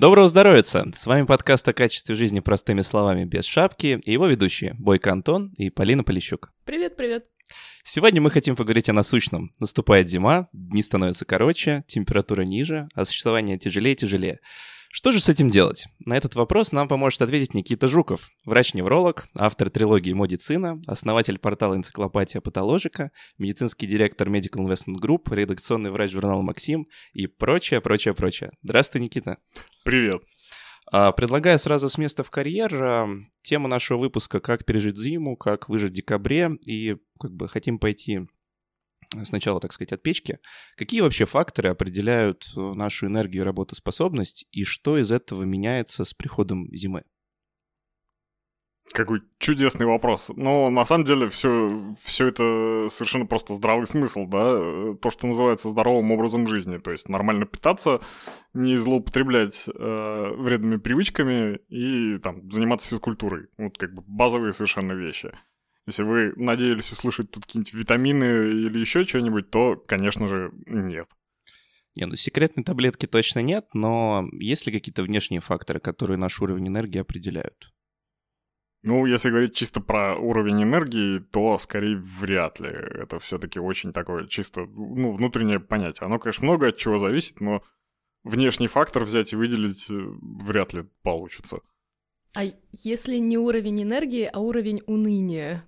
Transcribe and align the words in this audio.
Доброго 0.00 0.28
здоровья! 0.28 0.62
С 0.62 1.04
вами 1.04 1.26
подкаст 1.26 1.68
о 1.68 1.74
качестве 1.74 2.14
жизни 2.14 2.40
простыми 2.40 2.80
словами 2.80 3.26
без 3.26 3.44
шапки 3.44 4.00
и 4.02 4.12
его 4.12 4.28
ведущие 4.28 4.72
Бойко 4.78 5.12
Антон 5.12 5.52
и 5.58 5.68
Полина 5.68 6.02
Полищук. 6.02 6.54
Привет, 6.64 6.96
привет. 6.96 7.26
Сегодня 7.84 8.22
мы 8.22 8.30
хотим 8.30 8.56
поговорить 8.56 8.88
о 8.88 8.94
насущном. 8.94 9.52
Наступает 9.58 10.08
зима, 10.08 10.48
дни 10.54 10.82
становятся 10.82 11.26
короче, 11.26 11.84
температура 11.86 12.40
ниже, 12.44 12.88
а 12.94 13.04
существование 13.04 13.58
тяжелее 13.58 13.92
и 13.92 13.96
тяжелее. 13.96 14.40
Что 14.92 15.12
же 15.12 15.20
с 15.20 15.28
этим 15.28 15.50
делать? 15.50 15.86
На 16.00 16.16
этот 16.16 16.34
вопрос 16.34 16.72
нам 16.72 16.88
поможет 16.88 17.22
ответить 17.22 17.54
Никита 17.54 17.86
Жуков, 17.86 18.28
врач-невролог, 18.44 19.28
автор 19.36 19.70
трилогии 19.70 20.10
«Медицина», 20.10 20.82
основатель 20.88 21.38
портала 21.38 21.76
«Энциклопатия 21.76 22.40
патоложика», 22.40 23.12
медицинский 23.38 23.86
директор 23.86 24.28
Medical 24.28 24.66
Investment 24.66 24.96
Group, 25.00 25.32
редакционный 25.32 25.92
врач 25.92 26.10
журнала 26.10 26.42
«Максим» 26.42 26.88
и 27.12 27.28
прочее, 27.28 27.80
прочее, 27.80 28.14
прочее. 28.14 28.50
Здравствуй, 28.64 29.00
Никита. 29.00 29.38
Привет. 29.84 30.22
А, 30.90 31.12
предлагаю 31.12 31.60
сразу 31.60 31.88
с 31.88 31.96
места 31.96 32.24
в 32.24 32.30
карьер. 32.32 32.74
А, 32.74 33.08
тема 33.42 33.68
нашего 33.68 33.98
выпуска 33.98 34.40
«Как 34.40 34.64
пережить 34.64 34.98
зиму», 34.98 35.36
«Как 35.36 35.68
выжить 35.68 35.92
в 35.92 35.94
декабре». 35.94 36.50
И 36.66 36.96
как 37.20 37.32
бы 37.32 37.48
хотим 37.48 37.78
пойти 37.78 38.22
сначала, 39.24 39.60
так 39.60 39.72
сказать, 39.72 39.92
от 39.92 40.02
печки. 40.02 40.38
Какие 40.76 41.00
вообще 41.00 41.24
факторы 41.24 41.68
определяют 41.68 42.46
э, 42.56 42.60
нашу 42.60 43.06
энергию 43.06 43.42
и 43.42 43.46
работоспособность, 43.46 44.46
и 44.52 44.64
что 44.64 44.98
из 44.98 45.10
этого 45.10 45.42
меняется 45.42 46.04
с 46.04 46.14
приходом 46.14 46.66
зимы? 46.72 47.04
Какой 48.92 49.20
чудесный 49.38 49.86
вопрос. 49.86 50.32
Но 50.34 50.68
на 50.68 50.84
самом 50.84 51.04
деле 51.04 51.28
все, 51.28 51.94
все 52.02 52.26
это 52.26 52.88
совершенно 52.88 53.24
просто 53.24 53.54
здравый 53.54 53.86
смысл, 53.86 54.26
да? 54.26 54.94
То, 55.00 55.10
что 55.10 55.28
называется 55.28 55.68
здоровым 55.68 56.10
образом 56.10 56.46
жизни. 56.46 56.78
То 56.78 56.90
есть 56.90 57.08
нормально 57.08 57.46
питаться, 57.46 58.00
не 58.52 58.76
злоупотреблять 58.76 59.68
э, 59.68 60.34
вредными 60.38 60.76
привычками 60.78 61.60
и 61.68 62.18
там 62.18 62.50
заниматься 62.50 62.88
физкультурой. 62.88 63.46
Вот 63.58 63.78
как 63.78 63.94
бы 63.94 64.02
базовые 64.06 64.52
совершенно 64.52 64.92
вещи. 64.92 65.30
Если 65.90 66.04
вы 66.04 66.32
надеялись 66.36 66.92
услышать 66.92 67.32
тут 67.32 67.46
какие-нибудь 67.46 67.74
витамины 67.74 68.24
или 68.24 68.78
еще 68.78 69.02
что-нибудь, 69.02 69.50
то, 69.50 69.74
конечно 69.74 70.28
же, 70.28 70.52
нет. 70.66 71.08
Не, 71.96 72.06
ну 72.06 72.14
секретной 72.14 72.62
таблетки 72.62 73.06
точно 73.06 73.40
нет, 73.40 73.66
но 73.74 74.28
есть 74.38 74.66
ли 74.66 74.72
какие-то 74.72 75.02
внешние 75.02 75.40
факторы, 75.40 75.80
которые 75.80 76.16
наш 76.16 76.40
уровень 76.40 76.68
энергии 76.68 77.00
определяют? 77.00 77.72
Ну, 78.84 79.04
если 79.04 79.30
говорить 79.30 79.56
чисто 79.56 79.80
про 79.80 80.16
уровень 80.16 80.62
энергии, 80.62 81.18
то 81.18 81.58
скорее 81.58 81.96
вряд 81.96 82.60
ли. 82.60 82.68
Это 82.68 83.18
все-таки 83.18 83.58
очень 83.58 83.92
такое 83.92 84.28
чисто, 84.28 84.66
ну, 84.66 85.10
внутреннее 85.10 85.58
понятие. 85.58 86.06
Оно, 86.06 86.20
конечно, 86.20 86.44
много 86.44 86.68
от 86.68 86.76
чего 86.76 86.98
зависит, 86.98 87.40
но 87.40 87.64
внешний 88.22 88.68
фактор 88.68 89.02
взять 89.02 89.32
и 89.32 89.36
выделить 89.36 89.90
э, 89.90 89.94
вряд 89.96 90.72
ли 90.72 90.84
получится. 91.02 91.58
А 92.32 92.44
если 92.70 93.16
не 93.16 93.36
уровень 93.38 93.82
энергии, 93.82 94.30
а 94.32 94.38
уровень 94.38 94.82
уныния? 94.86 95.66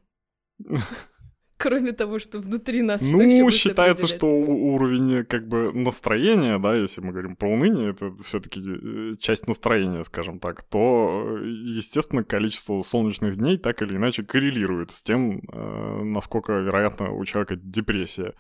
Кроме 1.63 1.93
того, 1.93 2.19
что 2.19 2.41
внутри 2.41 2.83
нас 2.83 3.03
Ну, 3.13 3.51
считается, 3.53 4.09
что 4.09 4.27
уровень 4.27 5.25
как 5.25 5.47
бы 5.47 5.73
настроения, 5.73 6.59
да, 6.59 6.75
если 6.75 7.01
мы 7.01 7.13
говорим 7.13 7.37
про 7.37 7.51
уныние, 7.51 7.91
это 7.91 8.13
все-таки 8.17 8.61
э, 8.61 9.13
часть 9.21 9.47
настроения, 9.47 10.03
скажем 10.03 10.41
так, 10.41 10.65
то, 10.65 11.39
естественно, 11.41 12.25
количество 12.25 12.83
солнечных 12.83 13.37
дней 13.37 13.59
так 13.59 13.81
или 13.81 13.97
иначе 13.97 14.25
коррелирует 14.25 14.91
с 14.91 15.03
тем, 15.03 15.39
э, 15.39 16.03
насколько, 16.03 16.53
вероятно, 16.53 17.13
у 17.13 17.25
человека 17.25 17.55
депрессия. 17.55 18.35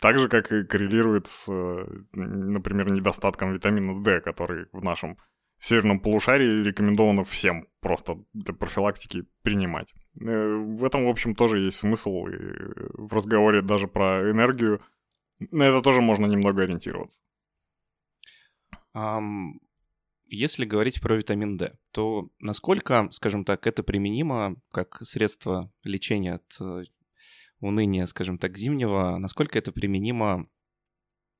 Так 0.00 0.18
же, 0.18 0.28
как 0.28 0.50
и 0.50 0.64
коррелирует 0.64 1.28
с, 1.28 1.46
э, 1.48 1.86
например, 2.14 2.90
недостатком 2.90 3.52
витамина 3.52 4.02
D, 4.02 4.20
который 4.20 4.66
в 4.72 4.82
нашем 4.82 5.18
в 5.58 5.66
северном 5.66 6.00
полушарии 6.00 6.62
рекомендовано 6.64 7.24
всем 7.24 7.68
просто 7.80 8.16
для 8.32 8.54
профилактики 8.54 9.24
принимать. 9.42 9.92
Э, 10.20 10.24
в 10.24 10.84
этом, 10.84 11.06
в 11.06 11.08
общем, 11.08 11.34
тоже 11.34 11.60
есть 11.60 11.78
смысл 11.78 12.26
и 12.26 12.36
в 12.94 13.12
разговоре 13.14 13.62
даже 13.62 13.88
про 13.88 14.30
энергию. 14.30 14.82
На 15.38 15.64
это 15.64 15.82
тоже 15.82 16.00
можно 16.00 16.26
немного 16.26 16.62
ориентироваться. 16.62 17.20
Um, 18.94 19.60
если 20.28 20.64
говорить 20.64 21.00
про 21.00 21.16
витамин 21.16 21.56
D, 21.56 21.76
то 21.92 22.30
насколько, 22.38 23.08
скажем 23.10 23.44
так, 23.44 23.66
это 23.66 23.82
применимо 23.82 24.56
как 24.72 24.98
средство 25.02 25.72
лечения 25.84 26.34
от 26.34 26.60
э, 26.60 26.84
уныния, 27.60 28.06
скажем 28.06 28.38
так, 28.38 28.56
зимнего, 28.56 29.18
насколько 29.18 29.58
это 29.58 29.72
применимо 29.72 30.48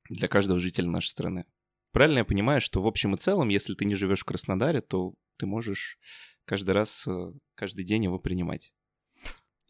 для 0.08 0.28
каждого 0.28 0.60
жителя 0.60 0.88
нашей 0.88 1.08
страны? 1.08 1.46
Правильно 1.96 2.18
я 2.18 2.24
понимаю, 2.26 2.60
что 2.60 2.82
в 2.82 2.86
общем 2.86 3.14
и 3.14 3.16
целом, 3.16 3.48
если 3.48 3.72
ты 3.72 3.86
не 3.86 3.94
живешь 3.94 4.20
в 4.20 4.24
Краснодаре, 4.26 4.82
то 4.82 5.14
ты 5.38 5.46
можешь 5.46 5.96
каждый 6.44 6.72
раз, 6.72 7.06
э, 7.08 7.32
каждый 7.54 7.86
день 7.86 8.04
его 8.04 8.18
принимать? 8.18 8.74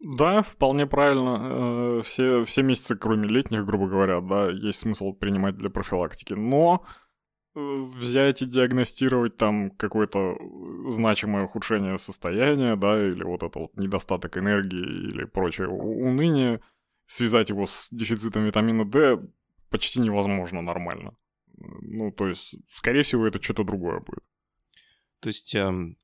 Да, 0.01 0.41
вполне 0.41 0.87
правильно. 0.87 1.39
Э, 1.39 2.01
все, 2.03 2.43
все 2.43 2.63
месяцы, 2.63 2.97
кроме 2.97 3.29
летних, 3.29 3.65
грубо 3.65 3.87
говоря, 3.87 4.19
да, 4.19 4.51
есть 4.51 4.79
смысл 4.79 5.13
принимать 5.13 5.55
для 5.55 5.69
профилактики. 5.69 6.33
Но 6.33 6.83
э, 7.55 7.59
взять 7.95 8.41
и 8.41 8.45
диагностировать 8.45 9.37
там 9.37 9.71
какое-то 9.71 10.35
значимое 10.89 11.45
ухудшение 11.45 11.97
состояния, 11.97 12.75
да, 12.75 13.07
или 13.07 13.23
вот 13.23 13.41
это 13.41 13.57
вот 13.57 13.77
недостаток 13.77 14.37
энергии 14.37 15.07
или 15.07 15.23
прочее 15.23 15.69
уныние, 15.69 16.59
связать 17.05 17.51
его 17.51 17.65
с 17.67 17.87
дефицитом 17.89 18.43
витамина 18.43 18.83
D 18.83 19.17
почти 19.69 20.01
невозможно 20.01 20.61
нормально. 20.61 21.15
Ну, 21.57 22.11
то 22.11 22.27
есть, 22.27 22.55
скорее 22.69 23.03
всего, 23.03 23.27
это 23.27 23.41
что-то 23.41 23.63
другое 23.63 23.99
будет. 23.99 24.23
То 25.19 25.27
есть, 25.27 25.55
эм, 25.55 25.97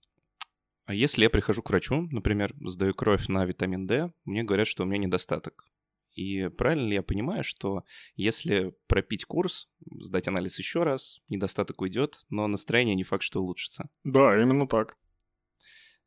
а 0.86 0.94
если 0.94 1.24
я 1.24 1.30
прихожу 1.30 1.62
к 1.62 1.70
врачу, 1.70 2.08
например, 2.12 2.56
сдаю 2.60 2.94
кровь 2.94 3.28
на 3.28 3.46
витамин 3.46 3.88
D, 3.88 4.12
мне 4.26 4.44
говорят, 4.44 4.68
что 4.68 4.84
у 4.84 4.86
меня 4.86 4.98
недостаток. 4.98 5.66
И 6.14 6.48
правильно 6.50 6.88
ли 6.88 6.94
я 6.96 7.04
понимаю, 7.04 7.44
что 7.44 7.84
если 8.16 8.76
пропить 8.88 9.26
курс, 9.26 9.70
сдать 10.00 10.28
анализ 10.28 10.60
еще 10.60 10.84
раз, 10.84 11.22
недостаток 11.30 11.82
уйдет, 11.82 12.20
но 12.30 12.48
настроение 12.48 12.96
не 12.96 13.04
факт, 13.04 13.24
что 13.24 13.42
улучшится? 13.42 13.90
Да, 14.04 14.40
именно 14.40 14.68
так. 14.68 14.98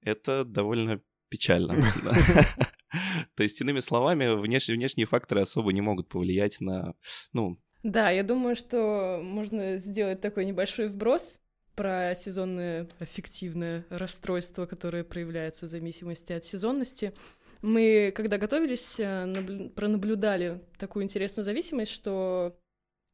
Это 0.00 0.44
довольно 0.44 1.00
печально. 1.28 1.74
То 3.34 3.42
есть, 3.42 3.60
иными 3.60 3.80
словами, 3.80 4.40
внешние 4.40 5.06
факторы 5.06 5.40
особо 5.40 5.72
не 5.72 5.80
могут 5.80 6.08
повлиять 6.08 6.60
на, 6.60 6.94
ну, 7.32 7.60
да, 7.86 8.10
я 8.10 8.24
думаю, 8.24 8.56
что 8.56 9.20
можно 9.22 9.78
сделать 9.78 10.20
такой 10.20 10.44
небольшой 10.44 10.88
вброс 10.88 11.38
про 11.76 12.14
сезонное 12.16 12.88
аффективное 12.98 13.86
расстройство, 13.90 14.66
которое 14.66 15.04
проявляется 15.04 15.66
в 15.66 15.68
зависимости 15.68 16.32
от 16.32 16.44
сезонности. 16.44 17.12
Мы, 17.62 18.12
когда 18.14 18.38
готовились, 18.38 18.98
э, 18.98 19.70
пронаблюдали 19.76 20.62
такую 20.78 21.04
интересную 21.04 21.44
зависимость, 21.44 21.92
что 21.92 22.58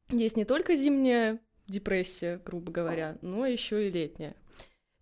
есть 0.09 0.37
не 0.37 0.45
только 0.45 0.75
зимняя 0.75 1.39
депрессия, 1.67 2.41
грубо 2.43 2.71
говоря, 2.71 3.19
но 3.21 3.45
еще 3.45 3.87
и 3.87 3.91
летняя. 3.91 4.35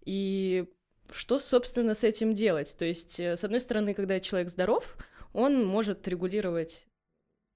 И 0.03 0.66
что, 1.12 1.40
собственно, 1.40 1.94
с 1.94 2.03
этим 2.03 2.34
делать? 2.34 2.76
То 2.78 2.84
есть, 2.84 3.22
э, 3.22 3.38
с 3.38 3.44
одной 3.46 3.62
стороны, 3.62 3.94
когда 3.94 4.20
человек 4.20 4.50
здоров, 4.50 4.98
он 5.32 5.66
может 5.66 6.06
регулировать 6.09 6.88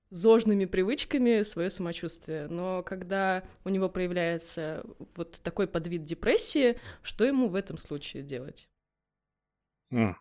зожными 0.09 0.66
привычками 0.66 1.41
свое 1.41 1.69
самочувствие. 1.69 2.47
Но 2.47 2.83
когда 2.83 3.43
у 3.63 3.69
него 3.69 3.89
проявляется 3.89 4.85
вот 5.16 5.39
такой 5.41 5.67
подвид 5.67 6.03
депрессии, 6.03 6.79
что 7.01 7.25
ему 7.25 7.49
в 7.49 7.55
этом 7.55 7.77
случае 7.77 8.23
делать? 8.23 8.69
Mm. 9.91 10.16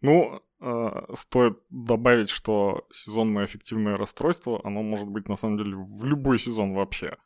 Ну, 0.00 0.42
э, 0.60 1.14
стоит 1.14 1.58
добавить, 1.70 2.30
что 2.30 2.86
сезонное 2.92 3.44
эффективное 3.44 3.96
расстройство, 3.96 4.60
оно 4.64 4.82
может 4.82 5.08
быть 5.08 5.28
на 5.28 5.36
самом 5.36 5.58
деле 5.58 5.76
в 5.76 6.04
любой 6.04 6.38
сезон 6.38 6.74
вообще. 6.74 7.16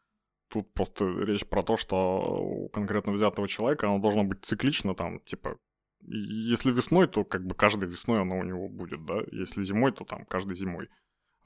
Тут 0.48 0.72
просто 0.74 1.06
речь 1.06 1.46
про 1.46 1.62
то, 1.62 1.76
что 1.76 1.96
у 1.96 2.68
конкретно 2.68 3.12
взятого 3.12 3.48
человека 3.48 3.86
оно 3.86 3.98
должно 3.98 4.22
быть 4.24 4.44
циклично, 4.44 4.94
там, 4.94 5.20
типа, 5.20 5.58
если 6.02 6.70
весной, 6.70 7.08
то 7.08 7.24
как 7.24 7.44
бы 7.44 7.54
каждой 7.54 7.88
весной 7.88 8.20
оно 8.20 8.38
у 8.38 8.44
него 8.44 8.68
будет, 8.68 9.04
да, 9.06 9.22
если 9.32 9.62
зимой, 9.62 9.92
то 9.92 10.04
там 10.04 10.24
каждой 10.26 10.54
зимой 10.54 10.88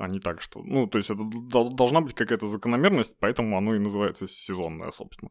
а 0.01 0.09
не 0.09 0.19
так, 0.19 0.41
что... 0.41 0.63
Ну, 0.63 0.87
то 0.87 0.99
есть 0.99 1.11
это 1.11 1.23
должна 1.71 2.01
быть 2.01 2.15
какая-то 2.15 2.47
закономерность, 2.47 3.17
поэтому 3.19 3.59
оно 3.59 3.75
и 3.75 3.79
называется 3.79 4.27
сезонное, 4.27 4.91
собственно. 4.91 5.31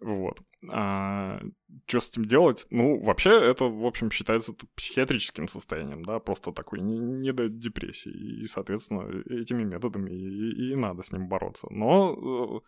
Вот. 0.00 0.40
А, 0.70 1.40
что 1.86 2.00
с 2.00 2.08
этим 2.08 2.24
делать? 2.26 2.66
Ну, 2.70 3.00
вообще, 3.00 3.30
это, 3.30 3.64
в 3.64 3.86
общем, 3.86 4.10
считается 4.10 4.54
психиатрическим 4.74 5.48
состоянием, 5.48 6.02
да, 6.02 6.18
просто 6.18 6.52
такой 6.52 6.80
не. 6.80 7.30
И, 8.10 8.46
соответственно, 8.46 9.08
этими 9.30 9.62
методами 9.62 10.10
и, 10.10 10.72
и 10.72 10.76
надо 10.76 11.02
с 11.02 11.12
ним 11.12 11.28
бороться. 11.28 11.66
Но 11.70 12.12
э, 12.14 12.60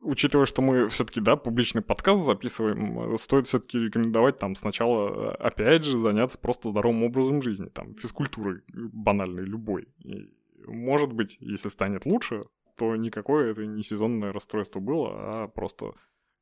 учитывая, 0.00 0.46
что 0.46 0.62
мы 0.62 0.88
все-таки, 0.88 1.20
да, 1.20 1.36
публичный 1.36 1.82
подкаст 1.82 2.24
записываем, 2.24 3.16
стоит 3.18 3.46
все-таки 3.46 3.78
рекомендовать 3.78 4.38
там 4.38 4.54
сначала, 4.54 5.32
опять 5.34 5.84
же, 5.84 5.98
заняться 5.98 6.38
просто 6.38 6.70
здоровым 6.70 7.04
образом 7.04 7.42
жизни, 7.42 7.68
там, 7.68 7.94
физкультурой 7.94 8.62
банальной, 8.72 9.44
любой. 9.44 9.88
И, 10.04 10.32
может 10.66 11.12
быть, 11.12 11.36
если 11.40 11.68
станет 11.68 12.06
лучше, 12.06 12.40
то 12.76 12.94
никакое 12.96 13.50
это 13.50 13.66
не 13.66 13.82
сезонное 13.82 14.32
расстройство 14.32 14.80
было, 14.80 15.10
а 15.12 15.48
просто 15.48 15.92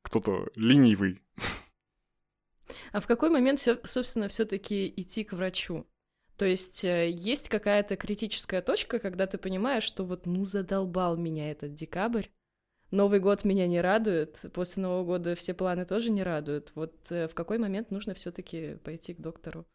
кто-то 0.03 0.49
ленивый. 0.55 1.21
А 2.91 2.99
в 2.99 3.07
какой 3.07 3.29
момент, 3.29 3.59
собственно, 3.83 4.27
все-таки 4.27 4.93
идти 4.95 5.23
к 5.23 5.33
врачу? 5.33 5.87
То 6.37 6.45
есть 6.45 6.85
э, 6.85 7.09
есть 7.09 7.49
какая-то 7.49 7.95
критическая 7.95 8.61
точка, 8.61 8.99
когда 8.99 9.25
ты 9.25 9.37
понимаешь, 9.37 9.83
что 9.83 10.05
вот 10.05 10.25
ну 10.25 10.45
задолбал 10.45 11.17
меня 11.17 11.49
этот 11.51 11.73
декабрь, 11.73 12.27
Новый 12.91 13.19
год 13.19 13.43
меня 13.43 13.67
не 13.67 13.81
радует, 13.81 14.45
после 14.53 14.83
Нового 14.83 15.03
года 15.03 15.35
все 15.35 15.53
планы 15.53 15.85
тоже 15.85 16.09
не 16.11 16.23
радуют. 16.23 16.71
Вот 16.75 16.93
э, 17.09 17.27
в 17.27 17.33
какой 17.33 17.57
момент 17.57 17.91
нужно 17.91 18.13
все-таки 18.13 18.75
пойти 18.83 19.13
к 19.13 19.19
доктору? 19.19 19.65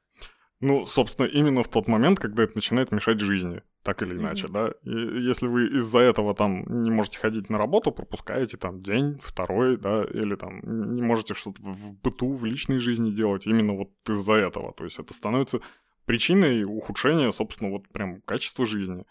Ну, 0.60 0.86
собственно, 0.86 1.26
именно 1.26 1.64
в 1.64 1.68
тот 1.68 1.88
момент, 1.88 2.20
когда 2.20 2.44
это 2.44 2.54
начинает 2.54 2.92
мешать 2.92 3.18
жизни, 3.18 3.62
так 3.82 4.00
или 4.02 4.16
иначе, 4.16 4.46
mm-hmm. 4.46 4.52
да. 4.52 4.72
И 4.84 5.24
если 5.26 5.48
вы 5.48 5.74
из-за 5.74 5.98
этого 5.98 6.36
там 6.36 6.84
не 6.84 6.90
можете 6.92 7.18
ходить 7.18 7.50
на 7.50 7.58
работу, 7.58 7.90
пропускаете 7.90 8.56
там 8.56 8.80
день, 8.80 9.18
второй, 9.20 9.76
да, 9.76 10.04
или 10.04 10.36
там 10.36 10.60
не 10.94 11.02
можете 11.02 11.34
что-то 11.34 11.60
в 11.60 12.00
быту, 12.00 12.32
в 12.32 12.44
личной 12.44 12.78
жизни 12.78 13.10
делать, 13.10 13.44
именно 13.46 13.74
вот 13.74 13.90
из-за 14.08 14.34
этого. 14.34 14.72
То 14.72 14.84
есть 14.84 15.00
это 15.00 15.12
становится 15.12 15.58
причиной 16.06 16.62
ухудшения, 16.62 17.32
собственно, 17.32 17.72
вот 17.72 17.88
прям 17.88 18.22
качества 18.22 18.64
жизни 18.64 19.04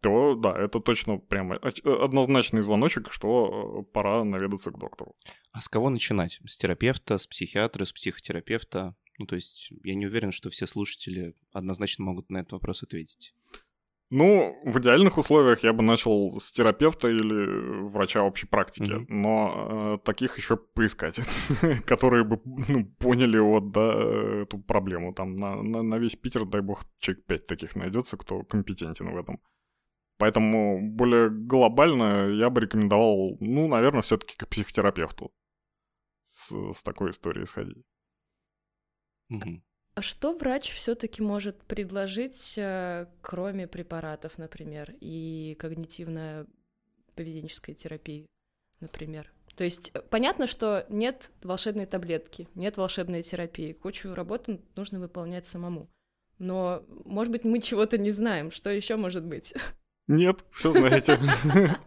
то 0.00 0.34
да, 0.34 0.56
это 0.56 0.80
точно 0.80 1.18
прямо 1.18 1.56
однозначный 1.56 2.62
звоночек, 2.62 3.12
что 3.12 3.84
э, 3.86 3.92
пора 3.92 4.24
наведаться 4.24 4.70
к 4.70 4.78
доктору. 4.78 5.14
А 5.52 5.60
с 5.60 5.68
кого 5.68 5.90
начинать? 5.90 6.40
С 6.46 6.56
терапевта, 6.56 7.18
с 7.18 7.26
психиатра, 7.26 7.84
с 7.84 7.92
психотерапевта? 7.92 8.94
Ну, 9.18 9.26
то 9.26 9.34
есть 9.34 9.72
я 9.84 9.94
не 9.94 10.06
уверен, 10.06 10.32
что 10.32 10.48
все 10.48 10.66
слушатели 10.66 11.34
однозначно 11.52 12.04
могут 12.04 12.30
на 12.30 12.38
этот 12.38 12.52
вопрос 12.52 12.82
ответить. 12.82 13.34
Ну, 14.12 14.58
в 14.64 14.80
идеальных 14.80 15.18
условиях 15.18 15.62
я 15.62 15.72
бы 15.72 15.84
начал 15.84 16.40
с 16.40 16.50
терапевта 16.50 17.08
или 17.08 17.86
врача 17.88 18.24
общей 18.24 18.46
практики, 18.48 18.90
mm-hmm. 18.90 19.06
но 19.08 19.94
э, 19.94 19.98
таких 20.04 20.36
еще 20.36 20.56
поискать, 20.56 21.20
которые 21.86 22.24
бы 22.24 22.40
ну, 22.44 22.86
поняли 22.98 23.38
вот, 23.38 23.70
да, 23.70 24.42
эту 24.42 24.58
проблему. 24.58 25.14
Там 25.14 25.36
на, 25.36 25.62
на, 25.62 25.82
на 25.82 25.94
весь 25.98 26.16
Питер, 26.16 26.44
дай 26.44 26.60
бог, 26.60 26.86
человек 26.98 27.24
5 27.26 27.46
таких 27.46 27.76
найдется, 27.76 28.16
кто 28.16 28.42
компетентен 28.42 29.12
в 29.12 29.16
этом. 29.16 29.40
Поэтому 30.20 30.80
более 30.82 31.30
глобально 31.30 32.28
я 32.28 32.50
бы 32.50 32.60
рекомендовал, 32.60 33.38
ну, 33.40 33.66
наверное, 33.68 34.02
все-таки 34.02 34.36
к 34.36 34.46
психотерапевту 34.46 35.32
с, 36.30 36.52
с 36.74 36.82
такой 36.82 37.12
историей 37.12 37.46
сходить. 37.46 37.86
А 39.94 40.02
что 40.02 40.36
врач 40.36 40.74
все-таки 40.74 41.22
может 41.22 41.64
предложить, 41.64 42.58
э, 42.58 43.06
кроме 43.22 43.66
препаратов, 43.66 44.36
например, 44.36 44.94
и 45.00 45.56
когнитивно-поведенческой 45.58 47.72
терапии, 47.72 48.26
например? 48.80 49.32
То 49.56 49.64
есть 49.64 49.90
э, 49.94 50.02
понятно, 50.02 50.46
что 50.46 50.84
нет 50.90 51.30
волшебной 51.42 51.86
таблетки, 51.86 52.46
нет 52.54 52.76
волшебной 52.76 53.22
терапии, 53.22 53.72
кучу 53.72 54.14
работы 54.14 54.60
нужно 54.76 55.00
выполнять 55.00 55.46
самому. 55.46 55.88
Но, 56.38 56.84
может 57.06 57.32
быть, 57.32 57.44
мы 57.44 57.60
чего-то 57.60 57.96
не 57.96 58.10
знаем, 58.10 58.50
что 58.50 58.68
еще 58.68 58.96
может 58.96 59.24
быть? 59.24 59.54
Нет, 60.06 60.44
все 60.52 60.72
знаете. 60.72 61.18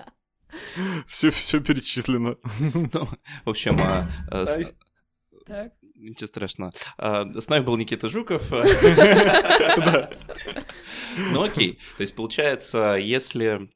Все, 1.07 1.31
все 1.31 1.59
перечислено. 1.59 2.37
Ну, 2.59 3.09
в 3.43 3.49
общем, 3.49 3.75
а, 3.81 4.07
а. 4.29 4.45
Ничего 5.95 6.27
страшного. 6.27 6.71
А, 6.97 7.25
с 7.33 7.47
нами 7.47 7.63
был 7.63 7.75
Никита 7.77 8.09
Жуков. 8.09 8.51
Ну 11.17 11.43
окей. 11.43 11.79
То 11.97 12.01
есть 12.01 12.15
получается, 12.15 12.95
если 12.99 13.69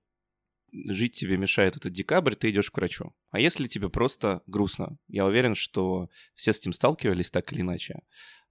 жить 0.71 1.17
тебе 1.17 1.37
мешает 1.37 1.75
этот 1.75 1.93
декабрь, 1.93 2.35
ты 2.35 2.49
идешь 2.49 2.71
к 2.71 2.77
врачу. 2.77 3.13
А 3.31 3.39
если 3.39 3.67
тебе 3.67 3.89
просто 3.89 4.41
грустно? 4.47 4.97
Я 5.07 5.25
уверен, 5.25 5.55
что 5.55 6.09
все 6.35 6.53
с 6.53 6.59
этим 6.59 6.73
сталкивались 6.73 7.31
так 7.31 7.51
или 7.53 7.61
иначе. 7.61 7.99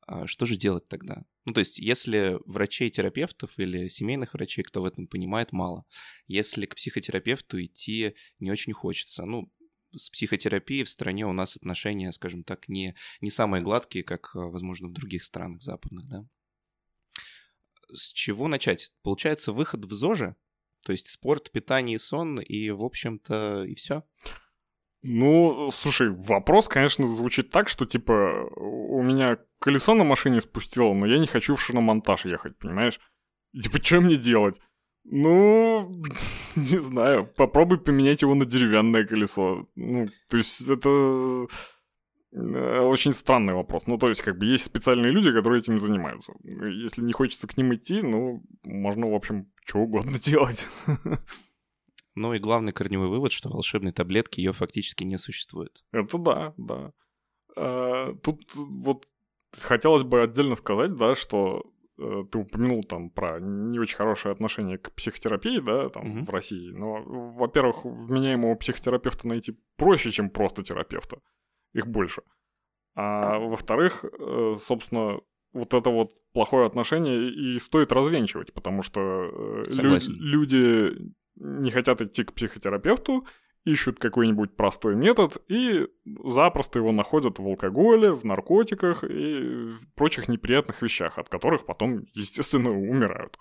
А 0.06 0.26
что 0.28 0.46
же 0.46 0.56
делать 0.56 0.86
тогда? 0.88 1.24
Ну, 1.44 1.52
то 1.52 1.60
есть, 1.60 1.78
если 1.78 2.38
врачей, 2.46 2.90
терапевтов 2.90 3.58
или 3.58 3.88
семейных 3.88 4.34
врачей, 4.34 4.62
кто 4.62 4.82
в 4.82 4.84
этом 4.84 5.08
понимает, 5.08 5.52
мало. 5.52 5.84
Если 6.28 6.64
к 6.66 6.76
психотерапевту 6.76 7.62
идти 7.62 8.14
не 8.38 8.52
очень 8.52 8.72
хочется. 8.72 9.24
Ну, 9.24 9.52
с 9.92 10.08
психотерапией 10.10 10.84
в 10.84 10.88
стране 10.88 11.26
у 11.26 11.32
нас 11.32 11.56
отношения, 11.56 12.12
скажем 12.12 12.44
так, 12.44 12.68
не, 12.68 12.94
не 13.20 13.30
самые 13.30 13.62
гладкие, 13.62 14.04
как, 14.04 14.34
а, 14.36 14.46
возможно, 14.46 14.88
в 14.88 14.92
других 14.92 15.24
странах 15.24 15.62
западных, 15.62 16.06
да. 16.08 16.24
С 17.88 18.12
чего 18.12 18.46
начать? 18.46 18.92
Получается, 19.02 19.52
выход 19.52 19.84
в 19.84 19.92
ЗОЖе, 19.92 20.36
то 20.82 20.92
есть 20.92 21.08
спорт, 21.08 21.50
питание 21.50 21.96
и 21.96 22.00
сон, 22.00 22.40
и, 22.40 22.70
в 22.70 22.82
общем-то, 22.82 23.64
и 23.64 23.74
все. 23.74 24.04
Ну, 25.02 25.70
слушай, 25.72 26.10
вопрос, 26.10 26.68
конечно, 26.68 27.06
звучит 27.06 27.50
так, 27.50 27.68
что, 27.68 27.86
типа, 27.86 28.48
у 28.56 29.02
меня 29.02 29.38
колесо 29.58 29.94
на 29.94 30.04
машине 30.04 30.40
спустило, 30.40 30.94
но 30.94 31.06
я 31.06 31.18
не 31.18 31.26
хочу 31.26 31.54
в 31.54 31.62
шиномонтаж 31.62 32.24
ехать, 32.24 32.56
понимаешь? 32.58 33.00
И, 33.52 33.60
типа, 33.60 33.78
что 33.82 34.00
мне 34.00 34.16
делать? 34.16 34.60
Ну, 35.04 36.02
не 36.56 36.80
знаю, 36.80 37.26
попробуй 37.36 37.78
поменять 37.78 38.22
его 38.22 38.34
на 38.34 38.44
деревянное 38.44 39.06
колесо. 39.06 39.68
Ну, 39.76 40.08
то 40.28 40.36
есть 40.36 40.68
это 40.68 41.46
э, 42.32 42.80
очень 42.80 43.12
странный 43.12 43.54
вопрос. 43.54 43.86
Ну, 43.86 43.98
то 43.98 44.08
есть, 44.08 44.22
как 44.22 44.38
бы, 44.38 44.46
есть 44.46 44.64
специальные 44.64 45.12
люди, 45.12 45.32
которые 45.32 45.60
этим 45.60 45.78
занимаются. 45.78 46.32
Если 46.42 47.02
не 47.02 47.12
хочется 47.12 47.46
к 47.46 47.56
ним 47.56 47.74
идти, 47.74 48.02
ну, 48.02 48.42
можно, 48.64 49.10
в 49.10 49.14
общем, 49.14 49.50
что 49.64 49.78
угодно 49.78 50.18
делать. 50.24 50.68
Ну 52.16 52.32
и 52.32 52.38
главный 52.38 52.72
корневой 52.72 53.08
вывод, 53.08 53.30
что 53.30 53.50
волшебной 53.50 53.92
таблетки 53.92 54.40
ее 54.40 54.54
фактически 54.54 55.04
не 55.04 55.18
существует. 55.18 55.84
Это 55.92 56.16
да, 56.16 56.54
да. 56.56 56.92
А, 57.54 58.14
тут 58.22 58.54
вот 58.54 59.06
хотелось 59.62 60.04
бы 60.04 60.22
отдельно 60.22 60.54
сказать, 60.54 60.96
да, 60.96 61.14
что 61.14 61.62
э, 61.98 62.24
ты 62.30 62.38
упомянул 62.38 62.82
там 62.82 63.10
про 63.10 63.38
не 63.40 63.78
очень 63.78 63.96
хорошее 63.96 64.32
отношение 64.32 64.78
к 64.78 64.92
психотерапии, 64.92 65.60
да, 65.60 65.88
там 65.88 66.18
угу. 66.18 66.24
в 66.26 66.30
России. 66.30 66.70
Но, 66.70 67.02
во-первых, 67.04 67.84
вменяемого 67.84 68.54
психотерапевта 68.54 69.28
найти 69.28 69.58
проще, 69.76 70.10
чем 70.10 70.30
просто 70.30 70.62
терапевта. 70.62 71.18
Их 71.72 71.86
больше. 71.86 72.22
А 72.94 73.38
во-вторых, 73.38 74.04
э, 74.04 74.54
собственно, 74.58 75.20
вот 75.52 75.74
это 75.74 75.90
вот 75.90 76.12
плохое 76.32 76.66
отношение 76.66 77.30
и 77.30 77.58
стоит 77.58 77.92
развенчивать, 77.92 78.52
потому 78.52 78.82
что 78.82 79.00
э, 79.00 79.62
лю- 79.68 79.98
люди 80.08 81.14
не 81.36 81.70
хотят 81.70 82.00
идти 82.00 82.24
к 82.24 82.32
психотерапевту, 82.32 83.26
ищут 83.66 83.98
какой-нибудь 83.98 84.56
простой 84.56 84.94
метод 84.94 85.42
и 85.48 85.88
запросто 86.24 86.78
его 86.78 86.92
находят 86.92 87.38
в 87.38 87.46
алкоголе, 87.46 88.12
в 88.12 88.24
наркотиках 88.24 89.04
и 89.04 89.66
в 89.66 89.92
прочих 89.94 90.28
неприятных 90.28 90.80
вещах, 90.82 91.18
от 91.18 91.28
которых 91.28 91.66
потом, 91.66 92.06
естественно, 92.14 92.70
умирают. 92.70 93.36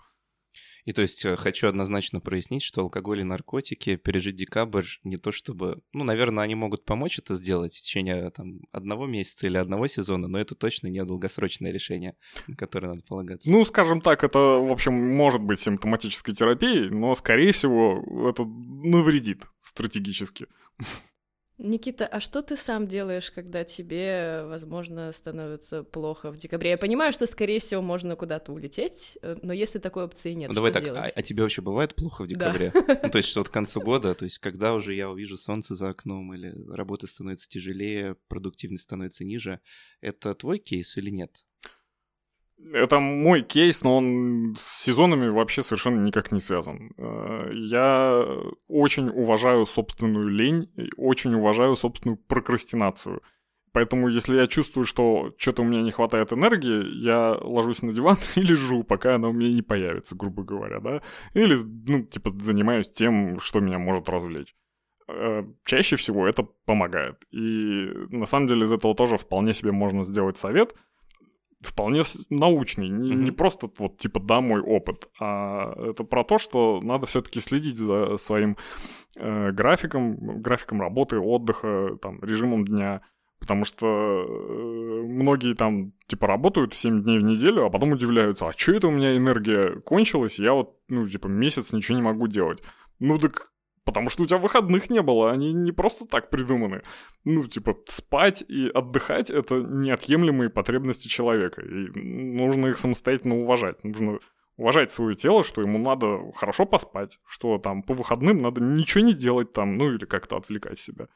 И 0.86 0.92
то 0.92 1.02
есть 1.02 1.24
э, 1.24 1.36
хочу 1.36 1.66
однозначно 1.66 2.20
прояснить, 2.20 2.62
что 2.62 2.80
алкоголь 2.80 3.20
и 3.20 3.24
наркотики, 3.24 3.96
пережить 3.96 4.36
декабрь 4.36 4.86
не 5.02 5.16
то 5.18 5.32
чтобы... 5.32 5.82
Ну, 5.92 6.04
наверное, 6.04 6.44
они 6.44 6.54
могут 6.54 6.84
помочь 6.84 7.18
это 7.18 7.34
сделать 7.34 7.74
в 7.74 7.82
течение 7.82 8.30
там, 8.30 8.60
одного 8.70 9.06
месяца 9.06 9.48
или 9.48 9.56
одного 9.56 9.88
сезона, 9.88 10.28
но 10.28 10.38
это 10.38 10.54
точно 10.54 10.86
не 10.86 11.04
долгосрочное 11.04 11.72
решение, 11.72 12.14
на 12.46 12.54
которое 12.54 12.88
надо 12.88 13.02
полагаться. 13.02 13.50
Ну, 13.50 13.64
скажем 13.64 14.00
так, 14.00 14.22
это, 14.22 14.38
в 14.38 14.70
общем, 14.70 14.94
может 14.94 15.42
быть 15.42 15.60
симптоматической 15.60 16.34
терапией, 16.34 16.88
но, 16.88 17.16
скорее 17.16 17.50
всего, 17.50 18.30
это 18.30 18.44
навредит 18.44 19.42
стратегически. 19.62 20.46
Никита, 21.58 22.06
а 22.06 22.20
что 22.20 22.42
ты 22.42 22.54
сам 22.54 22.86
делаешь, 22.86 23.30
когда 23.30 23.64
тебе, 23.64 24.44
возможно, 24.44 25.10
становится 25.12 25.84
плохо 25.84 26.30
в 26.30 26.36
декабре? 26.36 26.70
Я 26.70 26.78
понимаю, 26.78 27.12
что, 27.14 27.26
скорее 27.26 27.60
всего, 27.60 27.80
можно 27.80 28.14
куда-то 28.14 28.52
улететь, 28.52 29.18
э, 29.22 29.38
но 29.42 29.54
если 29.54 29.78
такой 29.78 30.04
опции 30.04 30.32
нет, 30.32 30.50
ну, 30.50 30.54
давай 30.54 30.72
так, 30.72 30.82
делать? 30.82 31.12
А, 31.14 31.18
а 31.18 31.22
тебе 31.22 31.42
вообще 31.42 31.62
бывает 31.62 31.94
плохо 31.94 32.24
в 32.24 32.26
декабре? 32.26 32.72
Да. 32.74 33.00
Ну, 33.06 33.10
то 33.10 33.18
есть, 33.18 33.30
что 33.30 33.42
к 33.42 33.50
концу 33.50 33.80
года, 33.80 34.14
то 34.14 34.24
есть, 34.24 34.38
когда 34.38 34.74
уже 34.74 34.94
я 34.94 35.08
увижу 35.10 35.36
солнце 35.38 35.74
за 35.74 35.90
окном, 35.90 36.34
или 36.34 36.54
работа 36.68 37.06
становится 37.06 37.48
тяжелее, 37.48 38.16
продуктивность 38.28 38.84
становится 38.84 39.24
ниже, 39.24 39.60
это 40.00 40.34
твой 40.34 40.58
кейс 40.58 40.96
или 40.96 41.10
нет? 41.10 41.46
Это 42.72 43.00
мой 43.00 43.42
кейс, 43.42 43.82
но 43.82 43.98
он 43.98 44.54
с 44.56 44.84
сезонами 44.84 45.28
вообще 45.28 45.62
совершенно 45.62 46.00
никак 46.00 46.32
не 46.32 46.40
связан. 46.40 46.92
Э, 46.96 47.50
я 47.52 48.24
очень 48.66 49.08
уважаю 49.08 49.66
собственную 49.66 50.28
лень, 50.28 50.70
очень 50.96 51.34
уважаю 51.34 51.76
собственную 51.76 52.16
прокрастинацию. 52.16 53.22
Поэтому, 53.72 54.08
если 54.08 54.36
я 54.36 54.46
чувствую, 54.46 54.84
что 54.84 55.34
что-то 55.36 55.60
у 55.60 55.66
меня 55.66 55.82
не 55.82 55.92
хватает 55.92 56.32
энергии, 56.32 57.04
я 57.04 57.36
ложусь 57.40 57.82
на 57.82 57.92
диван 57.92 58.16
и 58.36 58.40
лежу, 58.40 58.84
пока 58.84 59.16
она 59.16 59.28
у 59.28 59.32
меня 59.32 59.52
не 59.52 59.62
появится, 59.62 60.16
грубо 60.16 60.42
говоря, 60.42 60.80
да. 60.80 61.02
Или, 61.34 61.56
ну, 61.86 62.04
типа, 62.04 62.32
занимаюсь 62.40 62.90
тем, 62.90 63.38
что 63.38 63.60
меня 63.60 63.78
может 63.78 64.08
развлечь. 64.08 64.56
Э, 65.08 65.44
чаще 65.66 65.96
всего 65.96 66.26
это 66.26 66.42
помогает. 66.64 67.22
И 67.30 67.86
на 68.08 68.24
самом 68.24 68.48
деле 68.48 68.64
из 68.64 68.72
этого 68.72 68.94
тоже 68.94 69.18
вполне 69.18 69.52
себе 69.52 69.72
можно 69.72 70.02
сделать 70.02 70.38
совет– 70.38 70.74
вполне 71.60 72.02
научный, 72.30 72.88
не, 72.88 73.12
mm-hmm. 73.12 73.24
не 73.24 73.30
просто 73.30 73.68
вот 73.78 73.98
типа 73.98 74.20
да 74.20 74.40
мой 74.40 74.60
опыт, 74.60 75.08
а 75.20 75.72
это 75.90 76.04
про 76.04 76.24
то, 76.24 76.38
что 76.38 76.80
надо 76.82 77.06
все-таки 77.06 77.40
следить 77.40 77.76
за 77.76 78.16
своим 78.18 78.56
э, 79.16 79.52
графиком, 79.52 80.42
графиком 80.42 80.80
работы, 80.80 81.18
отдыха, 81.18 81.96
там 82.00 82.22
режимом 82.22 82.64
дня, 82.64 83.00
потому 83.40 83.64
что 83.64 83.86
э, 83.86 85.02
многие 85.06 85.54
там 85.54 85.92
типа 86.08 86.26
работают 86.26 86.74
7 86.74 87.02
дней 87.02 87.18
в 87.18 87.22
неделю, 87.22 87.64
а 87.64 87.70
потом 87.70 87.92
удивляются, 87.92 88.48
а 88.48 88.52
что 88.52 88.72
это 88.72 88.88
у 88.88 88.92
меня 88.92 89.16
энергия 89.16 89.80
кончилась, 89.80 90.38
я 90.38 90.52
вот 90.52 90.76
ну 90.88 91.06
типа 91.06 91.26
месяц 91.26 91.72
ничего 91.72 91.96
не 91.96 92.04
могу 92.04 92.28
делать. 92.28 92.62
Ну 92.98 93.18
так 93.18 93.52
Потому 93.86 94.10
что 94.10 94.24
у 94.24 94.26
тебя 94.26 94.38
выходных 94.38 94.90
не 94.90 95.00
было, 95.00 95.30
они 95.30 95.52
не 95.52 95.70
просто 95.70 96.06
так 96.06 96.28
придуманы. 96.28 96.82
Ну, 97.24 97.46
типа, 97.46 97.78
спать 97.86 98.44
и 98.48 98.68
отдыхать— 98.68 99.30
это 99.30 99.62
неотъемлемые 99.62 100.50
потребности 100.50 101.06
человека, 101.06 101.62
и 101.62 101.88
нужно 101.94 102.66
их 102.66 102.78
самостоятельно 102.78 103.38
уважать. 103.38 103.84
Нужно 103.84 104.18
уважать 104.56 104.90
свое 104.90 105.14
тело, 105.14 105.44
что 105.44 105.62
ему 105.62 105.78
надо 105.78 106.32
хорошо 106.34 106.66
поспать, 106.66 107.20
что 107.24 107.58
там 107.58 107.84
по 107.84 107.94
выходным 107.94 108.42
надо 108.42 108.60
ничего 108.60 109.04
не 109.04 109.14
делать 109.14 109.52
там, 109.52 109.74
ну 109.76 109.92
или 109.92 110.04
как-то 110.04 110.36
отвлекать 110.36 110.80
себя. 110.80 111.06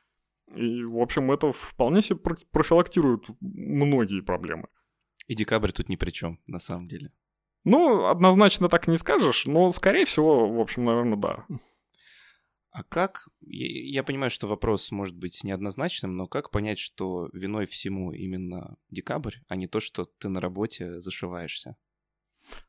И, 0.55 0.85
в 0.85 0.99
общем, 0.99 1.33
это 1.33 1.51
вполне 1.51 2.03
себе 2.03 2.21
профилактирует 2.53 3.25
многие 3.41 4.21
проблемы. 4.21 4.69
И 5.27 5.35
декабрь 5.35 5.73
тут 5.73 5.89
ни 5.89 5.97
при 5.97 6.13
чем, 6.13 6.39
на 6.47 6.61
самом 6.61 6.87
деле. 6.87 7.11
Ну, 7.65 8.07
однозначно 8.07 8.69
так 8.69 8.87
не 8.87 8.97
скажешь, 8.97 9.47
но, 9.47 9.71
скорее 9.71 10.05
всего, 10.05 10.49
в 10.49 10.61
общем, 10.61 10.85
наверное, 10.85 11.19
да. 11.19 11.47
А 12.71 12.85
как, 12.85 13.29
я, 13.41 14.05
понимаю, 14.05 14.31
что 14.31 14.47
вопрос 14.47 14.93
может 14.93 15.17
быть 15.17 15.43
неоднозначным, 15.43 16.17
но 16.17 16.29
как 16.29 16.53
понять, 16.53 16.79
что 16.79 17.29
виной 17.33 17.67
всему 17.67 18.13
именно 18.13 18.77
декабрь, 18.91 19.39
а 19.49 19.57
не 19.57 19.67
то, 19.67 19.81
что 19.81 20.05
ты 20.05 20.29
на 20.29 20.41
работе 20.41 21.01
зашиваешься? 21.01 21.77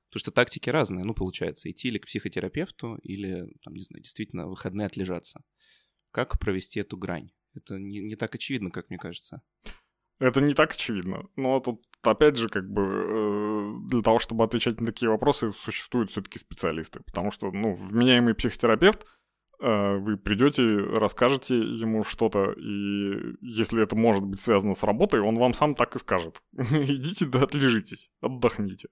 Потому 0.10 0.20
что 0.20 0.32
тактики 0.32 0.70
разные, 0.70 1.06
ну, 1.06 1.14
получается, 1.14 1.70
идти 1.70 1.88
или 1.88 2.00
к 2.00 2.08
психотерапевту, 2.08 2.96
или, 3.04 3.54
там, 3.64 3.76
не 3.76 3.84
знаю, 3.84 4.02
действительно, 4.02 4.48
выходные 4.48 4.88
отлежаться. 4.88 5.44
Как 6.10 6.40
провести 6.40 6.80
эту 6.80 6.98
грань? 6.98 7.32
Это 7.54 7.78
не, 7.78 8.00
не 8.00 8.16
так 8.16 8.34
очевидно, 8.34 8.72
как 8.72 8.90
мне 8.90 8.98
кажется. 8.98 9.44
Это 10.20 10.42
не 10.42 10.54
так 10.54 10.74
очевидно. 10.74 11.30
Но 11.36 11.60
тут, 11.60 11.86
опять 12.02 12.38
же, 12.38 12.50
как 12.50 12.70
бы 12.70 12.82
э, 12.82 13.90
для 13.90 14.02
того, 14.02 14.20
чтобы 14.20 14.44
отвечать 14.44 14.80
на 14.80 14.88
такие 14.88 15.10
вопросы, 15.10 15.52
существуют 15.52 16.10
все-таки 16.12 16.40
специалисты. 16.40 17.02
Потому 17.02 17.32
что, 17.32 17.52
ну, 17.52 17.76
вменяемый 17.76 18.34
психотерапевт— 18.34 19.06
вы 19.62 20.18
придете, 20.18 20.64
расскажете 20.64 21.56
ему 21.56 22.04
что-то, 22.04 22.52
и 22.54 23.36
если 23.42 23.84
это 23.84 23.96
может 23.96 24.24
быть 24.24 24.42
связано 24.42 24.74
с 24.74 24.84
работой, 24.84 25.22
он 25.22 25.38
вам 25.38 25.54
сам 25.54 25.76
так 25.76 25.96
и 25.96 26.00
скажет. 26.00 26.42
Идите 26.54 27.28
да 27.28 27.44
отлежитесь, 27.44 28.10
отдохните. 28.22 28.90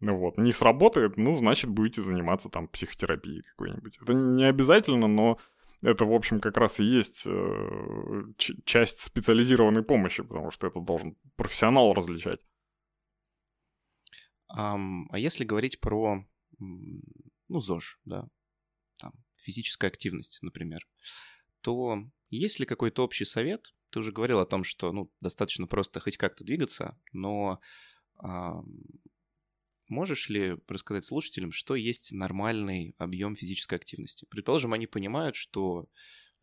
Ну 0.00 0.16
вот, 0.16 0.38
не 0.38 0.52
сработает, 0.52 1.16
ну, 1.16 1.34
значит, 1.34 1.70
будете 1.70 2.02
заниматься 2.02 2.48
там 2.48 2.68
психотерапией 2.68 3.42
какой-нибудь. 3.42 3.98
Это 4.00 4.12
не 4.12 4.44
обязательно, 4.44 5.08
но 5.08 5.38
это, 5.82 6.04
в 6.04 6.12
общем, 6.12 6.40
как 6.40 6.56
раз 6.56 6.80
и 6.80 6.84
есть 6.84 7.24
э, 7.26 8.22
часть 8.64 9.00
специализированной 9.00 9.82
помощи, 9.82 10.22
потому 10.22 10.50
что 10.50 10.66
это 10.66 10.80
должен 10.80 11.16
профессионал 11.36 11.94
различать. 11.94 12.40
Um, 14.56 15.04
а 15.10 15.18
если 15.18 15.44
говорить 15.44 15.78
про, 15.78 16.24
ну, 16.58 17.60
ЗОЖ, 17.60 18.00
да, 18.04 18.28
физическая 19.42 19.90
активность, 19.90 20.38
например, 20.42 20.86
то 21.60 22.04
есть 22.30 22.58
ли 22.58 22.66
какой-то 22.66 23.04
общий 23.04 23.24
совет? 23.24 23.74
Ты 23.90 24.00
уже 24.00 24.12
говорил 24.12 24.38
о 24.38 24.46
том, 24.46 24.64
что 24.64 24.92
ну, 24.92 25.10
достаточно 25.20 25.66
просто 25.66 26.00
хоть 26.00 26.16
как-то 26.16 26.44
двигаться, 26.44 26.98
но 27.12 27.60
а, 28.16 28.62
можешь 29.88 30.28
ли 30.28 30.56
рассказать 30.68 31.04
слушателям, 31.04 31.52
что 31.52 31.74
есть 31.74 32.12
нормальный 32.12 32.94
объем 32.98 33.34
физической 33.34 33.74
активности? 33.74 34.26
Предположим, 34.28 34.72
они 34.72 34.86
понимают, 34.86 35.36
что 35.36 35.88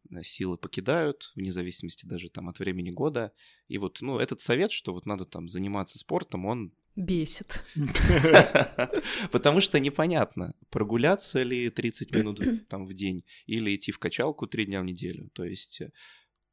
э, 0.09 0.21
силы 0.23 0.57
покидают, 0.57 1.31
вне 1.35 1.51
зависимости 1.51 2.05
даже 2.05 2.29
там 2.29 2.49
от 2.49 2.59
времени 2.59 2.91
года. 2.91 3.31
И 3.67 3.77
вот, 3.77 3.99
ну, 4.01 4.17
этот 4.19 4.39
совет, 4.39 4.71
что 4.71 4.93
вот 4.93 5.05
надо 5.05 5.25
там 5.25 5.47
заниматься 5.47 5.99
спортом, 5.99 6.45
он 6.45 6.73
бесит. 6.95 7.63
Потому 9.31 9.61
что 9.61 9.79
непонятно, 9.79 10.53
прогуляться 10.69 11.43
ли 11.43 11.69
30 11.69 12.11
минут 12.11 12.39
там 12.69 12.85
в 12.85 12.93
день 12.93 13.23
или 13.45 13.75
идти 13.75 13.91
в 13.91 13.99
качалку 13.99 14.47
3 14.47 14.65
дня 14.65 14.81
в 14.81 14.85
неделю. 14.85 15.29
То 15.33 15.43
есть 15.43 15.81
э, 15.81 15.91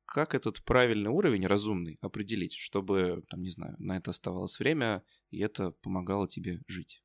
как 0.04 0.34
этот 0.34 0.62
правильный 0.64 1.11
уровень, 1.11 1.46
разумный, 1.46 1.99
определить, 2.00 2.54
чтобы, 2.54 3.25
там, 3.28 3.42
не 3.42 3.50
знаю, 3.50 3.76
на 3.78 3.96
это 3.96 4.11
оставалось 4.11 4.58
время, 4.58 5.02
и 5.30 5.40
это 5.40 5.70
помогало 5.70 6.28
тебе 6.28 6.61
жить? 6.66 7.01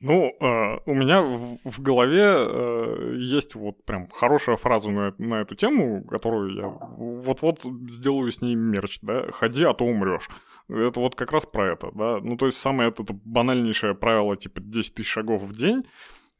Ну, 0.00 0.32
э, 0.40 0.78
у 0.86 0.94
меня 0.94 1.22
в, 1.22 1.58
в 1.64 1.80
голове 1.80 2.22
э, 2.22 3.14
есть 3.18 3.56
вот 3.56 3.84
прям 3.84 4.08
хорошая 4.10 4.56
фраза 4.56 4.90
на, 4.90 5.12
на 5.18 5.40
эту 5.40 5.56
тему, 5.56 6.04
которую 6.04 6.54
я 6.54 6.68
вот-вот 6.68 7.62
сделаю 7.90 8.30
с 8.30 8.40
ней 8.40 8.54
мерч, 8.54 9.00
да, 9.02 9.28
«Ходи, 9.32 9.64
а 9.64 9.74
то 9.74 9.84
умрешь». 9.84 10.28
Это 10.68 11.00
вот 11.00 11.16
как 11.16 11.32
раз 11.32 11.46
про 11.46 11.72
это, 11.72 11.90
да. 11.92 12.20
Ну, 12.20 12.36
то 12.36 12.46
есть 12.46 12.58
самое 12.58 12.90
это, 12.90 13.02
это 13.02 13.12
банальнейшее 13.12 13.94
правило, 13.96 14.36
типа 14.36 14.60
10 14.60 14.94
тысяч 14.94 15.08
шагов 15.08 15.42
в 15.42 15.56
день, 15.56 15.84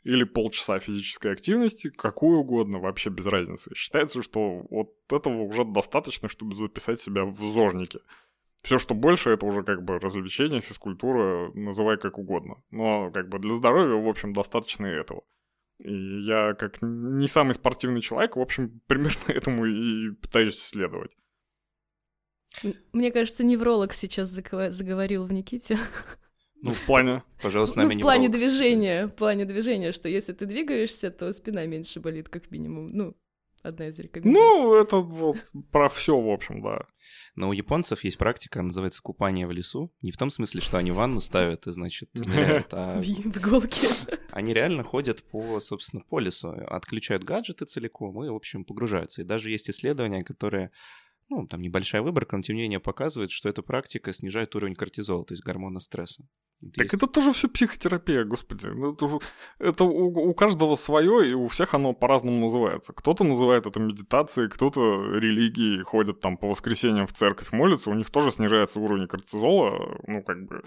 или 0.04 0.22
полчаса 0.22 0.78
физической 0.78 1.32
активности, 1.32 1.90
какую 1.90 2.38
угодно, 2.38 2.78
вообще 2.78 3.10
без 3.10 3.26
разницы. 3.26 3.74
Считается, 3.74 4.22
что 4.22 4.66
вот 4.70 4.92
этого 5.10 5.42
уже 5.42 5.64
достаточно, 5.64 6.28
чтобы 6.28 6.56
записать 6.56 7.00
себя 7.00 7.24
в 7.24 7.36
зожнике. 7.40 7.98
Все, 8.68 8.76
что 8.76 8.94
больше, 8.94 9.30
это 9.30 9.46
уже 9.46 9.62
как 9.62 9.82
бы 9.82 9.98
развлечение, 9.98 10.60
физкультура, 10.60 11.50
называй 11.54 11.96
как 11.96 12.18
угодно. 12.18 12.62
Но 12.70 13.10
как 13.10 13.30
бы 13.30 13.38
для 13.38 13.54
здоровья, 13.54 13.94
в 13.94 14.06
общем, 14.06 14.34
достаточно 14.34 14.84
и 14.84 14.90
этого. 14.90 15.22
И 15.82 16.20
я, 16.20 16.52
как 16.52 16.82
не 16.82 17.28
самый 17.28 17.54
спортивный 17.54 18.02
человек, 18.02 18.36
в 18.36 18.40
общем, 18.40 18.82
примерно 18.86 19.32
этому 19.32 19.64
и 19.64 20.10
пытаюсь 20.10 20.58
следовать. 20.58 21.12
Мне 22.92 23.10
кажется, 23.10 23.42
невролог 23.42 23.94
сейчас 23.94 24.28
заговорил 24.28 25.24
в 25.24 25.32
Никите. 25.32 25.78
Ну, 26.60 26.72
в 26.72 26.86
плане. 26.86 27.22
Пожалуйста, 27.40 27.78
нами 27.78 27.94
ну, 27.94 28.00
в 28.00 28.02
плане 28.02 28.28
движения. 28.28 29.06
В 29.06 29.12
плане 29.12 29.44
движения, 29.44 29.92
что 29.92 30.08
если 30.08 30.32
ты 30.32 30.44
двигаешься, 30.44 31.12
то 31.12 31.32
спина 31.32 31.64
меньше 31.66 32.00
болит, 32.00 32.28
как 32.28 32.50
минимум. 32.50 32.88
Ну, 32.88 33.16
одна 33.62 33.88
из 33.88 33.98
рекомендаций. 33.98 34.32
Ну, 34.32 34.74
это 34.74 34.96
вот 34.96 35.36
про 35.72 35.88
все, 35.88 36.18
в 36.18 36.30
общем, 36.30 36.62
да. 36.62 36.86
Но 37.34 37.50
у 37.50 37.52
японцев 37.52 38.04
есть 38.04 38.18
практика, 38.18 38.62
называется 38.62 39.00
купание 39.02 39.46
в 39.46 39.52
лесу. 39.52 39.92
Не 40.02 40.12
в 40.12 40.16
том 40.16 40.30
смысле, 40.30 40.60
что 40.60 40.78
они 40.78 40.90
ванну 40.90 41.20
ставят 41.20 41.66
и, 41.66 41.72
значит, 41.72 42.10
ныряют, 42.14 42.68
а... 42.72 43.00
В 43.00 43.04
иголке. 43.04 43.88
Они 44.30 44.54
реально 44.54 44.84
ходят 44.84 45.22
по, 45.22 45.58
собственно, 45.58 46.02
по 46.02 46.20
лесу, 46.20 46.50
отключают 46.50 47.24
гаджеты 47.24 47.64
целиком 47.64 48.22
и, 48.24 48.28
в 48.28 48.34
общем, 48.34 48.64
погружаются. 48.64 49.22
И 49.22 49.24
даже 49.24 49.50
есть 49.50 49.68
исследования, 49.68 50.22
которые 50.22 50.70
ну, 51.30 51.46
там 51.46 51.60
небольшая 51.60 52.02
выборка, 52.02 52.36
но 52.36 52.42
тем 52.42 52.56
не 52.56 52.62
менее 52.62 52.80
показывает, 52.80 53.30
что 53.30 53.48
эта 53.48 53.62
практика 53.62 54.12
снижает 54.12 54.54
уровень 54.54 54.74
кортизола, 54.74 55.24
то 55.24 55.34
есть 55.34 55.44
гормона 55.44 55.80
стресса. 55.80 56.24
Так 56.74 56.84
есть... 56.84 56.94
это 56.94 57.06
тоже 57.06 57.32
все 57.32 57.48
психотерапия, 57.48 58.24
господи. 58.24 58.66
Ну, 58.66 58.92
это, 58.94 59.04
уже, 59.04 59.18
это 59.58 59.84
у, 59.84 60.30
у 60.30 60.34
каждого 60.34 60.74
свое, 60.76 61.30
и 61.30 61.34
у 61.34 61.46
всех 61.46 61.74
оно 61.74 61.92
по-разному 61.92 62.40
называется. 62.46 62.92
Кто-то 62.92 63.24
называет 63.24 63.66
это 63.66 63.78
медитацией, 63.78 64.48
кто-то 64.48 64.80
религией, 65.14 65.82
ходят 65.82 66.20
там 66.20 66.36
по 66.36 66.48
воскресеньям 66.48 67.06
в 67.06 67.12
церковь, 67.12 67.52
молятся, 67.52 67.90
у 67.90 67.94
них 67.94 68.10
тоже 68.10 68.32
снижается 68.32 68.80
уровень 68.80 69.06
кортизола. 69.06 70.00
Ну, 70.06 70.22
как 70.24 70.46
бы, 70.46 70.62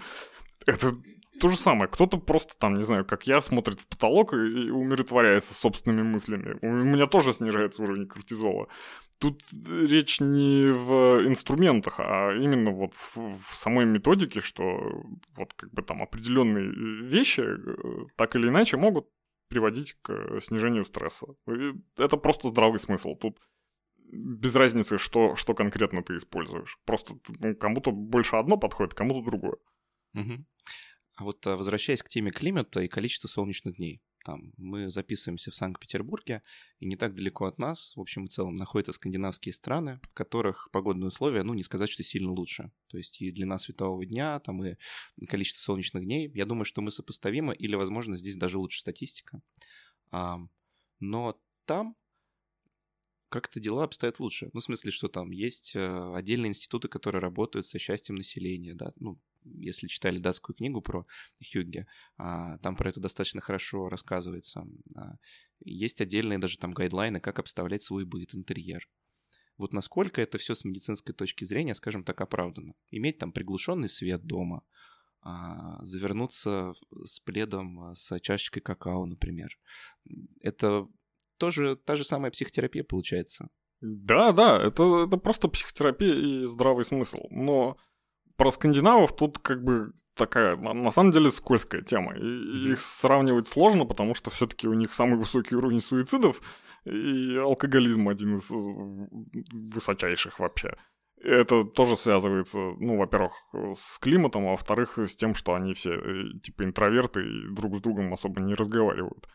это 0.66 0.92
то 1.40 1.48
же 1.48 1.56
самое. 1.56 1.88
Кто-то 1.90 2.18
просто 2.18 2.54
там, 2.58 2.76
не 2.76 2.82
знаю, 2.82 3.04
как 3.04 3.26
я, 3.26 3.40
смотрит 3.40 3.80
в 3.80 3.88
потолок 3.88 4.32
и 4.32 4.70
умиротворяется 4.70 5.54
собственными 5.54 6.02
мыслями. 6.02 6.58
У 6.62 6.68
меня 6.68 7.06
тоже 7.06 7.32
снижается 7.32 7.82
уровень 7.82 8.06
кортизола. 8.06 8.68
Тут 9.18 9.42
речь 9.68 10.20
не 10.20 10.72
в 10.72 11.26
инструментах, 11.26 12.00
а 12.00 12.32
именно 12.34 12.70
вот 12.70 12.94
в, 12.94 13.16
в 13.16 13.54
самой 13.54 13.86
методике, 13.86 14.40
что 14.40 15.04
вот 15.36 15.52
как 15.54 15.72
бы 15.72 15.82
там 15.82 16.02
определенные 16.02 16.70
вещи 17.06 17.40
э, 17.40 18.06
так 18.16 18.34
или 18.34 18.48
иначе 18.48 18.76
могут 18.76 19.06
приводить 19.48 19.96
к 20.02 20.40
снижению 20.40 20.84
стресса. 20.84 21.26
И 21.46 21.72
это 21.96 22.16
просто 22.16 22.48
здравый 22.48 22.78
смысл. 22.78 23.14
Тут 23.14 23.38
без 24.12 24.54
разницы, 24.54 24.98
что, 24.98 25.36
что 25.36 25.54
конкретно 25.54 26.02
ты 26.02 26.16
используешь. 26.16 26.78
Просто 26.84 27.14
ну, 27.40 27.54
кому-то 27.54 27.92
больше 27.92 28.36
одно 28.36 28.56
подходит, 28.56 28.94
кому-то 28.94 29.24
другое. 29.24 29.56
Угу. 30.14 30.44
А 31.16 31.24
вот 31.24 31.46
а, 31.46 31.56
возвращаясь 31.56 32.02
к 32.02 32.08
теме 32.08 32.30
климата 32.30 32.80
и 32.80 32.88
количества 32.88 33.28
солнечных 33.28 33.76
дней. 33.76 34.02
Там 34.24 34.52
мы 34.56 34.88
записываемся 34.88 35.50
в 35.50 35.56
Санкт-Петербурге, 35.56 36.42
и 36.78 36.86
не 36.86 36.94
так 36.94 37.14
далеко 37.14 37.46
от 37.46 37.58
нас, 37.58 37.92
в 37.96 38.00
общем 38.00 38.26
и 38.26 38.28
целом, 38.28 38.54
находятся 38.54 38.92
скандинавские 38.92 39.52
страны, 39.52 40.00
в 40.04 40.14
которых 40.14 40.68
погодные 40.70 41.08
условия, 41.08 41.42
ну, 41.42 41.54
не 41.54 41.64
сказать, 41.64 41.90
что 41.90 42.04
сильно 42.04 42.30
лучше. 42.30 42.70
То 42.86 42.98
есть 42.98 43.20
и 43.20 43.32
длина 43.32 43.58
светового 43.58 44.06
дня, 44.06 44.38
там 44.38 44.64
и 44.64 44.76
количество 45.26 45.62
солнечных 45.62 46.04
дней. 46.04 46.30
Я 46.34 46.46
думаю, 46.46 46.64
что 46.64 46.82
мы 46.82 46.92
сопоставимы, 46.92 47.52
или, 47.54 47.74
возможно, 47.74 48.16
здесь 48.16 48.36
даже 48.36 48.58
лучше 48.58 48.78
статистика. 48.78 49.42
Но 51.00 51.40
там 51.64 51.96
как-то 53.32 53.60
дела 53.60 53.84
обстоят 53.84 54.20
лучше. 54.20 54.50
Ну, 54.52 54.60
в 54.60 54.64
смысле, 54.64 54.90
что 54.90 55.08
там 55.08 55.30
есть 55.30 55.74
э, 55.74 56.14
отдельные 56.14 56.50
институты, 56.50 56.88
которые 56.88 57.22
работают 57.22 57.66
со 57.66 57.78
счастьем 57.78 58.16
населения, 58.16 58.74
да, 58.74 58.92
ну, 58.96 59.18
если 59.44 59.86
читали 59.86 60.18
датскую 60.18 60.54
книгу 60.54 60.82
про 60.82 61.06
Хюгге, 61.42 61.86
а, 62.18 62.58
там 62.58 62.76
про 62.76 62.90
это 62.90 63.00
достаточно 63.00 63.40
хорошо 63.40 63.88
рассказывается. 63.88 64.66
А, 64.94 65.14
есть 65.64 66.00
отдельные 66.02 66.38
даже 66.38 66.58
там 66.58 66.72
гайдлайны, 66.72 67.20
как 67.20 67.38
обставлять 67.38 67.82
свой 67.82 68.04
быт, 68.04 68.34
интерьер. 68.34 68.86
Вот 69.56 69.72
насколько 69.72 70.20
это 70.20 70.36
все 70.36 70.54
с 70.54 70.64
медицинской 70.64 71.14
точки 71.14 71.44
зрения, 71.44 71.74
скажем 71.74 72.04
так, 72.04 72.20
оправдано. 72.20 72.74
Иметь 72.90 73.18
там 73.18 73.32
приглушенный 73.32 73.88
свет 73.88 74.22
дома, 74.24 74.62
а, 75.22 75.82
завернуться 75.84 76.74
с 77.04 77.18
пледом, 77.20 77.94
с 77.94 78.20
чашечкой 78.20 78.60
какао, 78.62 79.06
например. 79.06 79.58
Это 80.40 80.86
тоже 81.42 81.74
та 81.74 81.96
же 81.96 82.04
самая 82.04 82.30
психотерапия 82.30 82.84
получается. 82.84 83.48
Да, 83.80 84.30
да, 84.30 84.56
это, 84.62 85.06
это 85.06 85.16
просто 85.16 85.48
психотерапия 85.48 86.14
и 86.14 86.44
здравый 86.44 86.84
смысл. 86.84 87.18
Но 87.30 87.76
про 88.36 88.52
скандинавов 88.52 89.16
тут 89.16 89.40
как 89.40 89.64
бы 89.64 89.92
такая, 90.14 90.56
на, 90.56 90.90
самом 90.92 91.10
деле, 91.10 91.32
скользкая 91.32 91.82
тема. 91.82 92.16
И 92.16 92.70
их 92.70 92.80
сравнивать 92.80 93.48
сложно, 93.48 93.86
потому 93.86 94.14
что 94.14 94.30
все-таки 94.30 94.68
у 94.68 94.74
них 94.74 94.94
самый 94.94 95.18
высокий 95.18 95.56
уровень 95.56 95.80
суицидов, 95.80 96.40
и 96.84 97.36
алкоголизм 97.36 98.08
один 98.08 98.36
из 98.36 98.48
высочайших 99.74 100.38
вообще. 100.38 100.76
Это 101.16 101.64
тоже 101.64 101.96
связывается, 101.96 102.58
ну, 102.78 102.98
во-первых, 102.98 103.32
с 103.74 103.98
климатом, 103.98 104.46
а 104.46 104.50
во-вторых, 104.50 104.96
с 104.98 105.16
тем, 105.16 105.34
что 105.34 105.54
они 105.54 105.74
все, 105.74 105.94
э, 105.94 106.38
типа, 106.40 106.62
интроверты 106.62 107.20
и 107.20 107.54
друг 107.54 107.78
с 107.78 107.80
другом 107.80 108.12
особо 108.12 108.40
не 108.40 108.54
разговаривают. 108.54 109.28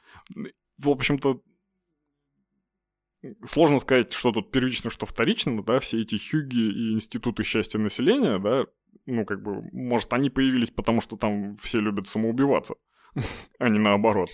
В 0.77 0.89
общем-то, 0.89 1.41
сложно 3.43 3.79
сказать, 3.79 4.13
что 4.13 4.31
тут 4.31 4.51
первично, 4.51 4.89
что 4.89 5.05
вторично, 5.05 5.63
да, 5.63 5.79
все 5.79 6.01
эти 6.01 6.15
хюги 6.17 6.59
и 6.59 6.93
институты 6.93 7.43
счастья 7.43 7.79
населения, 7.79 8.39
да, 8.39 8.65
ну, 9.05 9.25
как 9.25 9.41
бы, 9.41 9.61
может, 9.71 10.11
они 10.13 10.29
появились 10.29 10.69
потому, 10.69 11.01
что 11.01 11.17
там 11.17 11.55
все 11.57 11.79
любят 11.79 12.07
самоубиваться, 12.07 12.75
а 13.59 13.69
не 13.69 13.79
наоборот. 13.79 14.29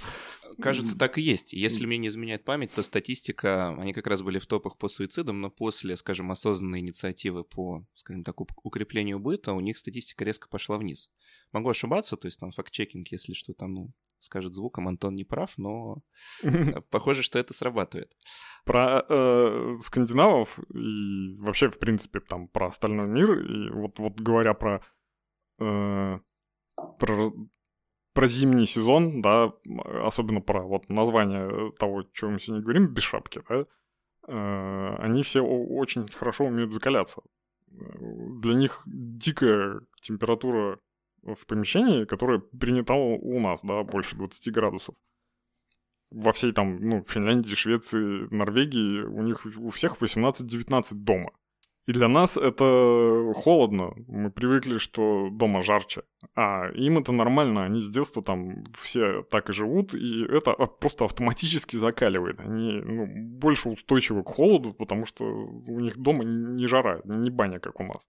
Кажется, 0.61 0.97
так 0.97 1.17
и 1.17 1.21
есть. 1.21 1.53
Если 1.53 1.85
мне 1.85 1.97
не 1.97 2.07
изменяет 2.07 2.43
память, 2.43 2.73
то 2.73 2.83
статистика, 2.83 3.69
они 3.69 3.93
как 3.93 4.07
раз 4.07 4.21
были 4.21 4.39
в 4.39 4.47
топах 4.47 4.77
по 4.77 4.87
суицидам, 4.87 5.41
но 5.41 5.49
после, 5.49 5.97
скажем, 5.97 6.31
осознанной 6.31 6.79
инициативы 6.79 7.43
по, 7.43 7.85
скажем 7.95 8.23
так, 8.23 8.39
укреплению 8.39 9.19
быта, 9.19 9.53
у 9.53 9.59
них 9.59 9.77
статистика 9.77 10.23
резко 10.23 10.47
пошла 10.47 10.77
вниз. 10.77 11.09
Могу 11.51 11.69
ошибаться, 11.69 12.17
то 12.17 12.27
есть 12.27 12.39
там 12.39 12.51
факт-чекинг, 12.51 13.07
если 13.09 13.33
что 13.33 13.53
там, 13.53 13.73
ну, 13.73 13.91
скажет 14.19 14.53
звуком, 14.53 14.87
Антон 14.87 15.15
не 15.15 15.23
прав, 15.23 15.57
но 15.57 16.01
похоже, 16.89 17.23
что 17.23 17.39
это 17.39 17.53
срабатывает. 17.53 18.15
Про 18.65 19.05
э, 19.07 19.77
скандинавов 19.81 20.59
и 20.73 21.35
вообще, 21.39 21.69
в 21.69 21.79
принципе, 21.79 22.19
там 22.19 22.47
про 22.47 22.67
остальной 22.67 23.07
мир, 23.07 23.39
и 23.39 23.69
вот, 23.71 23.99
вот 23.99 24.19
говоря 24.19 24.53
про, 24.53 24.83
э, 25.59 26.19
про 26.99 27.31
про 28.13 28.27
зимний 28.27 28.67
сезон, 28.67 29.21
да, 29.21 29.53
особенно 30.03 30.41
про 30.41 30.63
вот 30.63 30.89
название 30.89 31.71
того, 31.73 32.03
чего 32.13 32.31
мы 32.31 32.39
сегодня 32.39 32.63
говорим, 32.63 32.87
без 32.87 33.03
шапки, 33.03 33.41
да, 33.49 33.65
э, 34.27 34.95
они 34.99 35.23
все 35.23 35.41
очень 35.41 36.07
хорошо 36.07 36.45
умеют 36.45 36.73
закаляться. 36.73 37.21
Для 37.67 38.53
них 38.53 38.83
дикая 38.85 39.81
температура 40.01 40.79
в 41.23 41.45
помещении, 41.47 42.05
которое 42.05 42.39
принято 42.39 42.93
у 42.93 43.39
нас, 43.39 43.61
да, 43.63 43.83
больше 43.83 44.15
20 44.15 44.51
градусов. 44.53 44.95
Во 46.11 46.31
всей 46.31 46.51
там, 46.51 46.79
ну, 46.79 47.03
Финляндии, 47.07 47.55
Швеции, 47.55 48.27
Норвегии 48.29 49.01
у 49.01 49.23
них 49.23 49.45
у 49.57 49.71
всех 49.71 49.97
18-19 49.99 50.93
дома. 50.93 51.31
И 51.85 51.91
для 51.91 52.07
нас 52.07 52.37
это 52.37 53.33
холодно. 53.35 53.93
Мы 54.07 54.31
привыкли, 54.31 54.77
что 54.77 55.29
дома 55.29 55.63
жарче. 55.63 56.03
А 56.33 56.69
им 56.69 56.97
это 56.97 57.11
нормально. 57.11 57.65
Они 57.65 57.81
с 57.81 57.89
детства 57.89 58.23
там 58.23 58.63
все 58.73 59.23
так 59.23 59.49
и 59.49 59.53
живут. 59.53 59.93
И 59.93 60.23
это 60.23 60.53
просто 60.53 61.05
автоматически 61.05 61.75
закаливает. 61.75 62.39
Они 62.39 62.81
ну, 62.81 63.05
больше 63.07 63.69
устойчивы 63.69 64.23
к 64.23 64.29
холоду, 64.29 64.73
потому 64.73 65.05
что 65.05 65.25
у 65.25 65.79
них 65.81 65.97
дома 65.97 66.23
не 66.23 66.67
жара, 66.67 67.01
не 67.03 67.29
баня, 67.29 67.59
как 67.59 67.79
у 67.81 67.83
нас. 67.83 68.07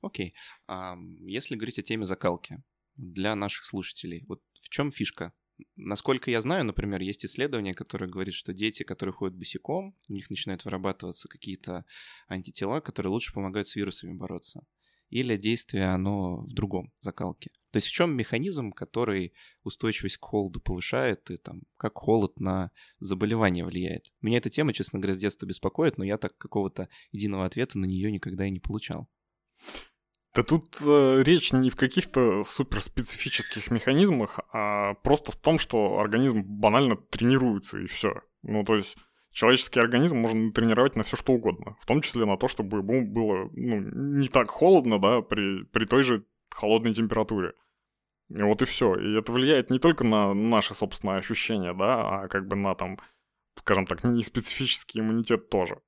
Окей. 0.00 0.34
А, 0.66 0.96
если 1.20 1.54
говорить 1.54 1.78
о 1.78 1.82
теме 1.82 2.06
закалки 2.06 2.62
для 2.96 3.34
наших 3.36 3.66
слушателей, 3.66 4.24
вот 4.26 4.40
в 4.62 4.70
чем 4.70 4.90
фишка? 4.90 5.32
Насколько 5.76 6.30
я 6.30 6.40
знаю, 6.40 6.64
например, 6.64 7.00
есть 7.00 7.24
исследование, 7.24 7.74
которое 7.74 8.08
говорит, 8.08 8.34
что 8.34 8.52
дети, 8.52 8.82
которые 8.82 9.12
ходят 9.12 9.36
босиком, 9.36 9.96
у 10.08 10.12
них 10.12 10.30
начинают 10.30 10.64
вырабатываться 10.64 11.28
какие-то 11.28 11.84
антитела, 12.28 12.80
которые 12.80 13.12
лучше 13.12 13.32
помогают 13.32 13.68
с 13.68 13.76
вирусами 13.76 14.12
бороться. 14.12 14.64
Или 15.10 15.36
действие 15.36 15.92
оно 15.92 16.38
в 16.38 16.54
другом 16.54 16.90
закалке. 16.98 17.50
То 17.70 17.76
есть 17.76 17.88
в 17.88 17.92
чем 17.92 18.14
механизм, 18.14 18.72
который 18.72 19.34
устойчивость 19.62 20.18
к 20.18 20.24
холоду 20.24 20.60
повышает, 20.60 21.30
и 21.30 21.36
там, 21.36 21.62
как 21.76 21.98
холод 21.98 22.38
на 22.38 22.70
заболевание 22.98 23.64
влияет? 23.64 24.12
Меня 24.20 24.38
эта 24.38 24.50
тема, 24.50 24.72
честно 24.72 24.98
говоря, 24.98 25.14
с 25.14 25.18
детства 25.18 25.46
беспокоит, 25.46 25.98
но 25.98 26.04
я 26.04 26.18
так 26.18 26.36
какого-то 26.38 26.88
единого 27.12 27.44
ответа 27.44 27.78
на 27.78 27.86
нее 27.86 28.10
никогда 28.10 28.46
и 28.46 28.50
не 28.50 28.60
получал. 28.60 29.08
Да 30.34 30.42
тут 30.42 30.78
э, 30.80 31.22
речь 31.22 31.52
не 31.52 31.68
в 31.68 31.76
каких-то 31.76 32.42
суперспецифических 32.42 33.70
механизмах, 33.70 34.40
а 34.52 34.94
просто 34.94 35.30
в 35.30 35.36
том, 35.36 35.58
что 35.58 35.98
организм 35.98 36.42
банально 36.42 36.96
тренируется 36.96 37.78
и 37.78 37.86
все. 37.86 38.22
Ну, 38.42 38.64
то 38.64 38.76
есть 38.76 38.96
человеческий 39.30 39.80
организм 39.80 40.16
можно 40.18 40.50
тренировать 40.52 40.96
на 40.96 41.02
все 41.02 41.16
что 41.16 41.34
угодно, 41.34 41.76
в 41.80 41.86
том 41.86 42.00
числе 42.00 42.24
на 42.24 42.38
то, 42.38 42.48
чтобы 42.48 42.78
ему 42.78 43.06
было 43.06 43.50
ну, 43.52 43.80
не 44.20 44.28
так 44.28 44.48
холодно, 44.48 44.98
да, 44.98 45.20
при, 45.20 45.64
при 45.64 45.84
той 45.84 46.02
же 46.02 46.24
холодной 46.50 46.94
температуре. 46.94 47.52
И 48.30 48.42
вот 48.42 48.62
и 48.62 48.64
все. 48.64 48.94
И 48.94 49.18
это 49.18 49.32
влияет 49.32 49.70
не 49.70 49.78
только 49.78 50.04
на 50.04 50.32
наши 50.32 50.74
собственные 50.74 51.18
ощущения, 51.18 51.74
да, 51.74 52.22
а 52.22 52.28
как 52.28 52.46
бы 52.46 52.56
на 52.56 52.74
там, 52.74 52.98
скажем 53.56 53.86
так, 53.86 54.02
не 54.04 54.22
специфический 54.22 55.00
иммунитет 55.00 55.50
тоже. 55.50 55.82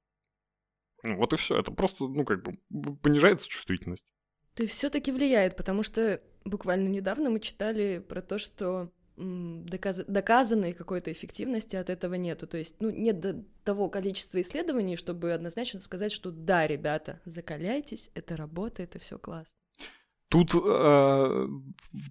Вот 1.03 1.33
и 1.33 1.37
все. 1.37 1.59
Это 1.59 1.73
просто, 1.73 2.09
ну, 2.09 2.25
как 2.25 2.43
бы 2.43 2.59
понижается 2.97 3.49
чувствительность. 3.49 4.07
То 4.55 4.67
все-таки 4.67 5.13
влияет, 5.13 5.57
потому 5.57 5.83
что 5.83 6.21
буквально 6.45 6.89
недавно 6.89 7.31
мы 7.31 7.41
читали 7.41 7.99
про 7.99 8.23
то, 8.23 8.39
что 8.39 8.91
доказ... 9.17 10.03
доказанной 10.07 10.73
какой-то 10.73 11.13
эффективности 11.13 11.77
от 11.77 11.91
этого 11.91 12.15
нету. 12.15 12.47
То 12.47 12.59
есть, 12.59 12.77
ну, 12.81 12.91
нет 12.91 13.21
до 13.21 13.45
того 13.65 13.89
количества 13.89 14.41
исследований, 14.41 14.97
чтобы 14.97 15.33
однозначно 15.33 15.81
сказать, 15.81 16.13
что 16.13 16.31
да, 16.31 16.67
ребята, 16.67 17.21
закаляйтесь, 17.25 18.11
это 18.15 18.37
работает, 18.37 18.97
и 18.97 18.99
все 18.99 19.19
классно. 19.19 19.59
Тут 20.29 20.53
э, 20.55 20.59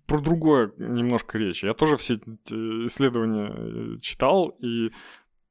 про 0.06 0.20
другое 0.20 0.72
немножко 0.78 1.38
речь. 1.38 1.64
Я 1.64 1.74
тоже 1.74 1.98
все 1.98 2.14
эти 2.14 2.54
исследования 2.88 3.52
э, 3.54 4.00
читал, 4.00 4.50
и 4.60 4.92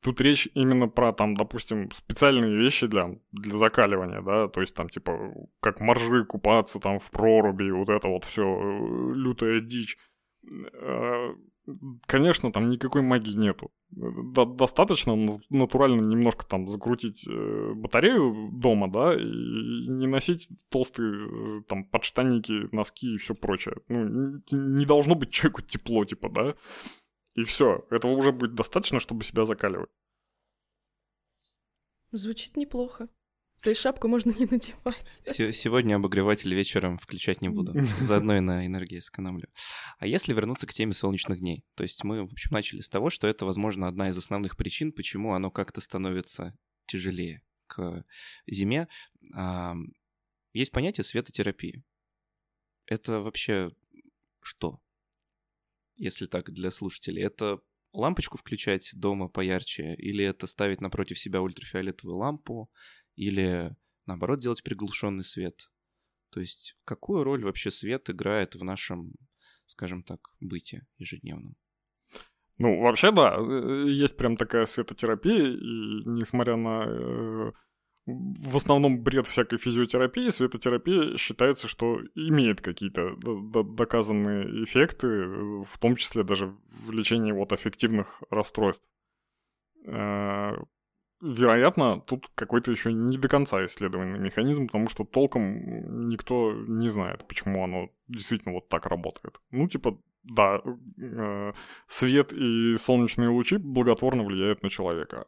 Тут 0.02 0.20
речь 0.20 0.48
именно 0.54 0.88
про, 0.88 1.12
там, 1.12 1.34
допустим, 1.34 1.90
специальные 1.92 2.56
вещи 2.56 2.88
для, 2.88 3.14
для 3.30 3.56
закаливания, 3.56 4.20
да, 4.20 4.48
то 4.48 4.60
есть 4.60 4.74
там, 4.74 4.88
типа, 4.88 5.32
как 5.60 5.78
моржи 5.80 6.24
купаться 6.24 6.80
там 6.80 6.98
в 6.98 7.08
проруби, 7.10 7.70
вот 7.70 7.88
это 7.88 8.08
вот 8.08 8.24
все 8.24 8.42
э, 8.42 9.14
лютая 9.14 9.60
дичь. 9.60 9.96
Э, 10.74 11.34
конечно, 12.06 12.50
там 12.50 12.70
никакой 12.70 13.02
магии 13.02 13.36
нету. 13.36 13.70
До 13.90 14.44
достаточно 14.44 15.14
натурально 15.50 16.00
немножко 16.00 16.46
там 16.46 16.66
закрутить 16.66 17.24
э, 17.28 17.72
батарею 17.74 18.50
дома, 18.52 18.90
да, 18.90 19.14
и 19.14 19.86
не 19.88 20.06
носить 20.06 20.48
толстые 20.70 21.62
там 21.68 21.84
подштанники, 21.84 22.74
носки 22.74 23.14
и 23.14 23.18
все 23.18 23.34
прочее. 23.34 23.76
Ну, 23.88 24.40
не 24.50 24.84
должно 24.84 25.14
быть 25.14 25.30
человеку 25.32 25.62
тепло, 25.62 26.04
типа, 26.04 26.28
да. 26.28 26.54
И 27.34 27.44
все. 27.44 27.86
Этого 27.90 28.12
уже 28.12 28.32
будет 28.32 28.54
достаточно, 28.54 29.00
чтобы 29.00 29.24
себя 29.24 29.44
закаливать. 29.44 29.90
Звучит 32.10 32.56
неплохо. 32.56 33.08
То 33.62 33.70
есть 33.70 33.80
шапку 33.80 34.08
можно 34.08 34.32
не 34.32 34.44
надевать. 34.44 35.22
Сегодня 35.54 35.94
обогреватель 35.94 36.52
вечером 36.52 36.96
включать 36.96 37.40
не 37.40 37.48
буду. 37.48 37.72
Заодно 38.00 38.36
и 38.36 38.40
на 38.40 38.66
энергии 38.66 38.98
сэкономлю. 38.98 39.48
А 39.98 40.06
если 40.06 40.34
вернуться 40.34 40.66
к 40.66 40.72
теме 40.74 40.92
солнечных 40.92 41.38
дней? 41.38 41.64
То 41.74 41.84
есть 41.84 42.02
мы, 42.02 42.26
в 42.26 42.32
общем, 42.32 42.50
начали 42.50 42.80
с 42.80 42.88
того, 42.88 43.08
что 43.08 43.28
это, 43.28 43.46
возможно, 43.46 43.86
одна 43.86 44.10
из 44.10 44.18
основных 44.18 44.56
причин, 44.56 44.92
почему 44.92 45.32
оно 45.32 45.50
как-то 45.50 45.80
становится 45.80 46.58
тяжелее 46.86 47.42
к 47.68 48.04
зиме. 48.48 48.88
Есть 50.52 50.72
понятие 50.72 51.04
светотерапии. 51.04 51.84
Это 52.86 53.20
вообще 53.20 53.70
что? 54.40 54.81
Если 55.96 56.26
так 56.26 56.50
для 56.52 56.70
слушателей, 56.70 57.22
это 57.22 57.60
лампочку 57.92 58.38
включать 58.38 58.90
дома 58.94 59.28
поярче, 59.28 59.94
или 59.94 60.24
это 60.24 60.46
ставить 60.46 60.80
напротив 60.80 61.18
себя 61.18 61.42
ультрафиолетовую 61.42 62.18
лампу, 62.18 62.70
или 63.16 63.74
наоборот 64.06 64.40
делать 64.40 64.62
приглушенный 64.62 65.24
свет. 65.24 65.70
То 66.30 66.40
есть 66.40 66.76
какую 66.84 67.24
роль 67.24 67.44
вообще 67.44 67.70
свет 67.70 68.08
играет 68.08 68.54
в 68.54 68.64
нашем, 68.64 69.12
скажем 69.66 70.02
так, 70.02 70.20
быте 70.40 70.86
ежедневном? 70.96 71.56
Ну, 72.58 72.80
вообще, 72.80 73.12
да, 73.12 73.36
э, 73.38 73.88
есть 73.88 74.16
прям 74.16 74.36
такая 74.36 74.66
светотерапия, 74.66 75.52
и 75.52 76.04
несмотря 76.06 76.56
на 76.56 76.84
э, 76.86 77.52
в 78.06 78.56
основном 78.56 79.02
бред 79.02 79.26
всякой 79.26 79.58
физиотерапии, 79.58 80.30
светотерапия 80.30 81.16
считается, 81.16 81.68
что 81.68 82.00
имеет 82.14 82.60
какие-то 82.60 83.14
доказанные 83.16 84.64
эффекты, 84.64 85.24
в 85.62 85.78
том 85.78 85.94
числе 85.96 86.24
даже 86.24 86.54
в 86.66 86.90
лечении 86.90 87.32
вот 87.32 87.52
аффективных 87.52 88.22
расстройств. 88.28 88.82
Э, 89.86 90.56
вероятно, 91.20 92.00
тут 92.00 92.28
какой-то 92.34 92.72
еще 92.72 92.92
не 92.92 93.18
до 93.18 93.28
конца 93.28 93.64
исследованный 93.64 94.18
механизм, 94.18 94.66
потому 94.66 94.88
что 94.88 95.04
толком 95.04 96.08
никто 96.08 96.52
не 96.52 96.88
знает, 96.88 97.26
почему 97.28 97.62
оно 97.62 97.88
действительно 98.08 98.54
вот 98.54 98.68
так 98.68 98.86
работает. 98.86 99.40
Ну, 99.52 99.68
типа, 99.68 99.96
да, 100.24 100.60
э, 101.00 101.52
свет 101.86 102.32
и 102.32 102.76
солнечные 102.78 103.28
лучи 103.28 103.58
благотворно 103.58 104.24
влияют 104.24 104.62
на 104.64 104.70
человека. 104.70 105.24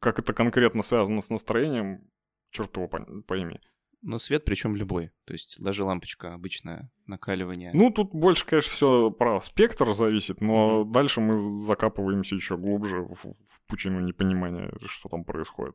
Как 0.00 0.18
это 0.18 0.32
конкретно 0.32 0.82
связано 0.82 1.20
с 1.20 1.30
настроением, 1.30 2.10
черт 2.50 2.76
его 2.76 2.88
пойми. 2.88 3.60
Но 4.02 4.18
свет 4.18 4.44
причем 4.44 4.76
любой, 4.76 5.10
то 5.24 5.32
есть 5.32 5.60
даже 5.60 5.82
лампочка 5.82 6.34
обычная, 6.34 6.92
накаливание. 7.06 7.72
Ну, 7.74 7.90
тут 7.90 8.12
больше, 8.12 8.46
конечно, 8.46 8.70
все 8.70 9.10
про 9.10 9.40
спектр 9.40 9.92
зависит, 9.94 10.40
но 10.40 10.82
mm-hmm. 10.82 10.92
дальше 10.92 11.20
мы 11.20 11.38
закапываемся 11.66 12.34
еще 12.34 12.56
глубже 12.56 13.00
в, 13.00 13.14
в 13.14 13.66
пучину 13.66 14.00
непонимания, 14.00 14.72
что 14.84 15.08
там 15.08 15.24
происходит. 15.24 15.74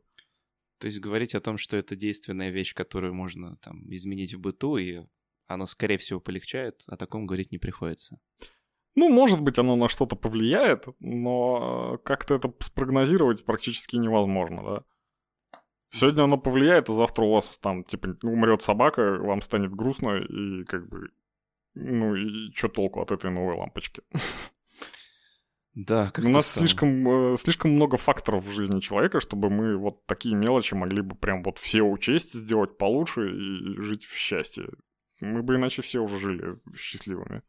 То 0.78 0.86
есть 0.86 1.00
говорить 1.00 1.34
о 1.34 1.40
том, 1.40 1.58
что 1.58 1.76
это 1.76 1.94
действенная 1.94 2.50
вещь, 2.50 2.74
которую 2.74 3.12
можно 3.12 3.56
там 3.56 3.82
изменить 3.92 4.34
в 4.34 4.40
быту, 4.40 4.78
и 4.78 5.00
оно, 5.46 5.66
скорее 5.66 5.98
всего, 5.98 6.18
полегчает, 6.18 6.82
о 6.86 6.96
таком 6.96 7.26
говорить 7.26 7.52
не 7.52 7.58
приходится. 7.58 8.18
Ну, 8.94 9.08
может 9.08 9.40
быть, 9.40 9.58
оно 9.58 9.76
на 9.76 9.88
что-то 9.88 10.16
повлияет, 10.16 10.86
но 11.00 11.98
как-то 12.04 12.34
это 12.34 12.52
спрогнозировать 12.60 13.44
практически 13.44 13.96
невозможно, 13.96 14.62
да. 14.62 14.84
Сегодня 15.90 16.22
оно 16.22 16.38
повлияет, 16.38 16.88
а 16.88 16.94
завтра 16.94 17.24
у 17.24 17.32
вас 17.32 17.58
там, 17.60 17.84
типа, 17.84 18.16
умрет 18.22 18.62
собака, 18.62 19.18
вам 19.18 19.42
станет 19.42 19.74
грустно, 19.74 20.16
и 20.16 20.64
как 20.64 20.88
бы, 20.88 21.10
ну 21.74 22.14
и 22.14 22.50
что 22.54 22.68
толку 22.68 23.00
от 23.02 23.12
этой 23.12 23.30
новой 23.30 23.56
лампочки? 23.56 24.02
Да, 25.74 26.10
как 26.10 26.26
У 26.26 26.28
нас 26.28 26.46
сам. 26.46 26.60
слишком, 26.60 27.32
э, 27.32 27.36
слишком 27.38 27.70
много 27.70 27.96
факторов 27.96 28.44
в 28.44 28.52
жизни 28.52 28.80
человека, 28.80 29.20
чтобы 29.20 29.48
мы 29.48 29.78
вот 29.78 30.04
такие 30.04 30.34
мелочи 30.34 30.74
могли 30.74 31.00
бы 31.00 31.16
прям 31.16 31.42
вот 31.42 31.56
все 31.56 31.80
учесть, 31.80 32.34
сделать 32.34 32.76
получше 32.76 33.30
и 33.30 33.80
жить 33.80 34.04
в 34.04 34.14
счастье. 34.14 34.68
Мы 35.20 35.42
бы 35.42 35.54
иначе 35.54 35.80
все 35.80 36.00
уже 36.00 36.18
жили 36.18 36.58
счастливыми. 36.76 37.42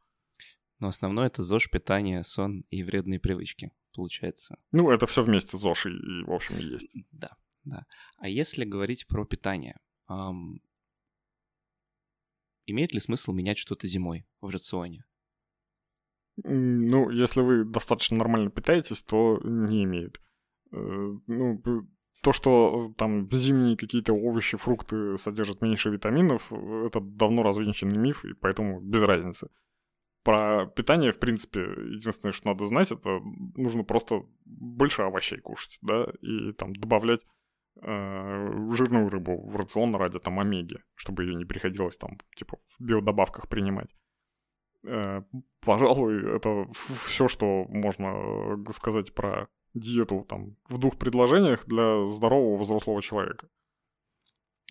Но 0.83 0.89
основное 0.89 1.27
это 1.27 1.41
ЗОЖ, 1.41 1.69
питание, 1.69 2.25
сон 2.25 2.65
и 2.69 2.83
вредные 2.83 3.17
привычки, 3.17 3.71
получается. 3.95 4.57
Ну, 4.73 4.91
это 4.91 5.05
все 5.05 5.23
вместе 5.23 5.57
ЗОЖ 5.57 5.85
и, 5.85 5.89
и 5.91 6.23
в 6.25 6.31
общем, 6.33 6.57
и 6.57 6.63
есть. 6.63 6.87
Да, 7.13 7.37
да. 7.63 7.85
А 8.17 8.27
если 8.27 8.65
говорить 8.65 9.07
про 9.07 9.25
питание, 9.25 9.79
эм, 10.09 10.59
имеет 12.65 12.91
ли 12.91 12.99
смысл 12.99 13.31
менять 13.31 13.57
что-то 13.59 13.87
зимой 13.87 14.25
в 14.41 14.49
рационе? 14.49 15.05
Ну, 16.43 17.09
если 17.11 17.39
вы 17.39 17.63
достаточно 17.63 18.17
нормально 18.17 18.49
питаетесь, 18.49 19.03
то 19.03 19.39
не 19.45 19.85
имеет. 19.85 20.19
Э, 20.73 20.77
ну, 21.27 21.63
то, 22.21 22.33
что 22.33 22.93
там 22.97 23.31
зимние 23.31 23.77
какие-то 23.77 24.11
овощи, 24.11 24.57
фрукты 24.57 25.17
содержат 25.17 25.61
меньше 25.61 25.91
витаминов, 25.91 26.51
это 26.51 26.99
давно 26.99 27.41
развенчанный 27.41 27.97
миф, 27.97 28.25
и 28.25 28.33
поэтому 28.33 28.81
без 28.81 29.01
разницы. 29.01 29.47
Про 30.23 30.67
питание, 30.67 31.11
в 31.11 31.19
принципе, 31.19 31.59
единственное, 31.59 32.31
что 32.31 32.47
надо 32.47 32.65
знать, 32.65 32.91
это 32.91 33.19
нужно 33.55 33.83
просто 33.83 34.23
больше 34.45 35.01
овощей 35.01 35.39
кушать, 35.39 35.77
да, 35.81 36.07
и 36.21 36.53
там 36.53 36.73
добавлять 36.73 37.25
э, 37.81 38.69
жирную 38.73 39.09
рыбу 39.09 39.45
в 39.49 39.55
рацион 39.57 39.95
ради 39.95 40.19
там 40.19 40.39
омеги, 40.39 40.77
чтобы 40.95 41.25
ее 41.25 41.35
не 41.35 41.45
приходилось 41.45 41.97
там, 41.97 42.17
типа, 42.37 42.57
в 42.57 42.83
биодобавках 42.83 43.49
принимать. 43.49 43.93
Э, 44.85 45.23
пожалуй, 45.59 46.37
это 46.37 46.67
все, 46.71 47.27
что 47.27 47.65
можно 47.67 48.55
мы 48.55 49.13
про 49.13 49.49
диету 49.73 50.25
там 50.29 50.55
в 50.69 50.77
двух 50.77 50.97
предложениях 50.97 51.65
для 51.65 52.07
здорового 52.07 52.61
взрослого 52.61 53.01
человека. 53.01 53.49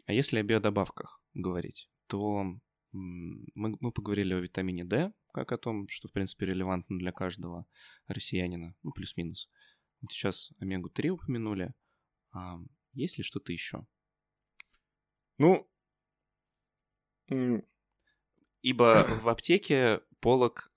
А 0.07 0.13
если 0.13 0.39
о 0.39 0.43
биодобавках 0.43 1.21
говорить, 1.35 1.91
то 2.07 2.45
мы, 2.93 3.77
мы 3.81 3.93
поговорили 3.93 4.35
о 4.35 4.41
витамине 4.41 4.85
D, 4.85 5.13
как 5.33 5.53
о 5.53 5.59
том, 5.59 5.89
что, 5.89 6.09
в 6.09 6.13
принципе, 6.13 6.47
релевантно 6.47 6.99
для 6.99 7.13
каждого 7.13 7.67
россиянина, 8.07 8.75
ну, 8.83 8.93
плюс-минус. 8.93 9.51
Вот 10.01 10.13
сейчас 10.13 10.53
омегу-3 10.61 11.09
упомянули. 11.09 11.75
А 12.33 12.59
есть 12.93 13.19
ли 13.19 13.25
что-то 13.25 13.53
еще? 13.53 13.87
Ну, 15.39 15.69
Ибо 18.63 19.05
в 19.23 19.29
аптеке 19.29 20.01
полок 20.21 20.73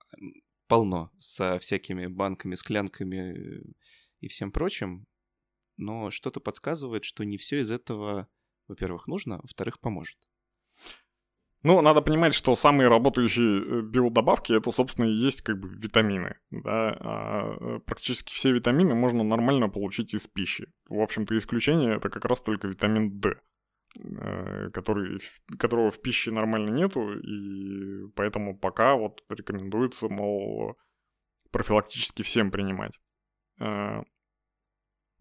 полно 0.67 1.11
со 1.19 1.59
всякими 1.59 2.07
банками, 2.07 2.55
склянками 2.55 3.75
и 4.19 4.27
всем 4.27 4.51
прочим, 4.51 5.05
но 5.77 6.09
что-то 6.09 6.39
подсказывает, 6.39 7.03
что 7.05 7.23
не 7.23 7.37
все 7.37 7.59
из 7.59 7.69
этого, 7.69 8.27
во-первых, 8.67 9.07
нужно, 9.07 9.39
во-вторых, 9.41 9.79
поможет. 9.79 10.17
Ну, 11.65 11.82
надо 11.82 12.01
понимать, 12.01 12.36
что 12.36 12.56
самые 12.56 12.89
работающие 12.89 13.60
э, 13.60 13.82
биодобавки 13.82 14.54
это, 14.54 14.71
собственно, 14.71 15.08
и 15.08 15.13
есть 15.13 15.41
как 15.41 15.60
бы 15.60 15.67
витамины. 15.67 16.36
Да? 16.51 16.95
А 16.99 17.58
э, 17.60 17.80
практически 17.80 18.32
все 18.32 18.51
витамины 18.51 18.93
можно 18.93 19.23
нормально 19.23 19.67
получить 19.67 20.13
из 20.13 20.28
пищи. 20.28 20.71
В 20.88 21.01
общем-то, 21.01 21.36
исключение 21.36 21.95
это 21.95 22.12
как 22.12 22.25
раз 22.25 22.41
только 22.41 22.67
витамин 22.67 23.19
D, 23.19 23.39
э, 23.97 24.69
который, 24.73 25.19
которого 25.58 25.89
в 25.89 25.99
пище 26.04 26.30
нормально 26.30 26.69
нету, 26.69 27.17
и 27.17 28.12
поэтому 28.15 28.56
пока 28.56 28.93
вот 28.93 29.23
рекомендуется, 29.28 30.08
мол, 30.08 30.78
профилактически 31.49 32.21
всем 32.21 32.51
принимать. 32.51 32.99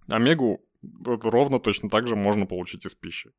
Омегу 0.08 0.60
ровно 1.06 1.58
точно 1.58 1.88
так 1.88 2.06
же 2.06 2.16
можно 2.16 2.44
получить 2.44 2.84
из 2.84 2.94
пищи. 2.94 3.30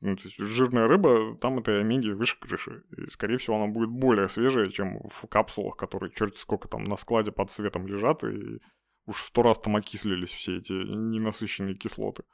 Ну, 0.00 0.14
то 0.14 0.24
есть 0.24 0.36
жирная 0.38 0.86
рыба, 0.86 1.36
там 1.38 1.58
этой 1.58 1.80
омеги 1.80 2.10
выше 2.10 2.38
крыши. 2.38 2.84
И, 2.96 3.08
скорее 3.08 3.38
всего, 3.38 3.56
она 3.56 3.72
будет 3.72 3.88
более 3.88 4.28
свежая, 4.28 4.70
чем 4.70 5.00
в 5.08 5.26
капсулах, 5.26 5.76
которые 5.76 6.12
черти 6.12 6.38
сколько 6.38 6.68
там 6.68 6.84
на 6.84 6.96
складе 6.96 7.32
под 7.32 7.50
светом 7.50 7.86
лежат, 7.86 8.22
и 8.24 8.60
уж 9.06 9.22
сто 9.22 9.42
раз 9.42 9.58
там 9.58 9.76
окислились 9.76 10.30
все 10.30 10.58
эти 10.58 10.72
ненасыщенные 10.72 11.76
кислоты. 11.76 12.24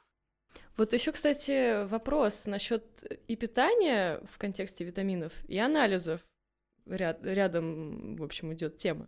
Вот 0.75 0.91
еще, 0.91 1.11
кстати, 1.11 1.85
вопрос 1.85 2.45
насчет 2.47 3.03
и 3.27 3.35
питания 3.35 4.21
в 4.29 4.37
контексте 4.37 4.83
витаминов, 4.83 5.31
и 5.47 5.57
анализов. 5.57 6.21
Ряд, 6.85 7.23
рядом, 7.23 8.17
в 8.17 8.23
общем, 8.23 8.53
идет 8.53 8.75
тема. 8.77 9.07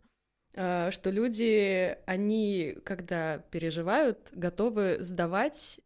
А, 0.55 0.91
что 0.91 1.09
люди, 1.09 1.97
они, 2.05 2.77
когда 2.85 3.39
переживают, 3.39 4.29
готовы 4.31 4.97
сдавать 5.01 5.81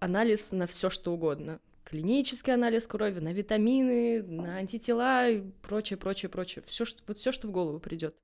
анализ 0.00 0.52
на 0.52 0.66
все 0.66 0.90
что 0.90 1.12
угодно. 1.12 1.60
Клинический 1.88 2.52
анализ 2.52 2.86
крови, 2.86 3.18
на 3.18 3.32
витамины, 3.32 4.22
на 4.22 4.56
антитела 4.56 5.26
и 5.30 5.40
прочее, 5.62 5.96
прочее, 5.96 6.28
прочее. 6.28 6.62
Все, 6.66 6.84
что, 6.84 7.02
вот 7.06 7.16
все, 7.16 7.32
что 7.32 7.48
в 7.48 7.50
голову 7.50 7.80
придет. 7.80 8.14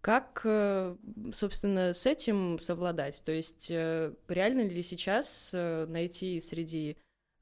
Как, 0.00 0.42
э, 0.44 0.94
собственно, 1.32 1.92
с 1.92 2.06
этим 2.06 2.60
совладать? 2.60 3.20
То 3.24 3.32
есть 3.32 3.68
э, 3.68 4.14
реально 4.28 4.68
ли 4.68 4.80
сейчас 4.84 5.50
э, 5.52 5.86
найти 5.86 6.38
среди 6.38 6.96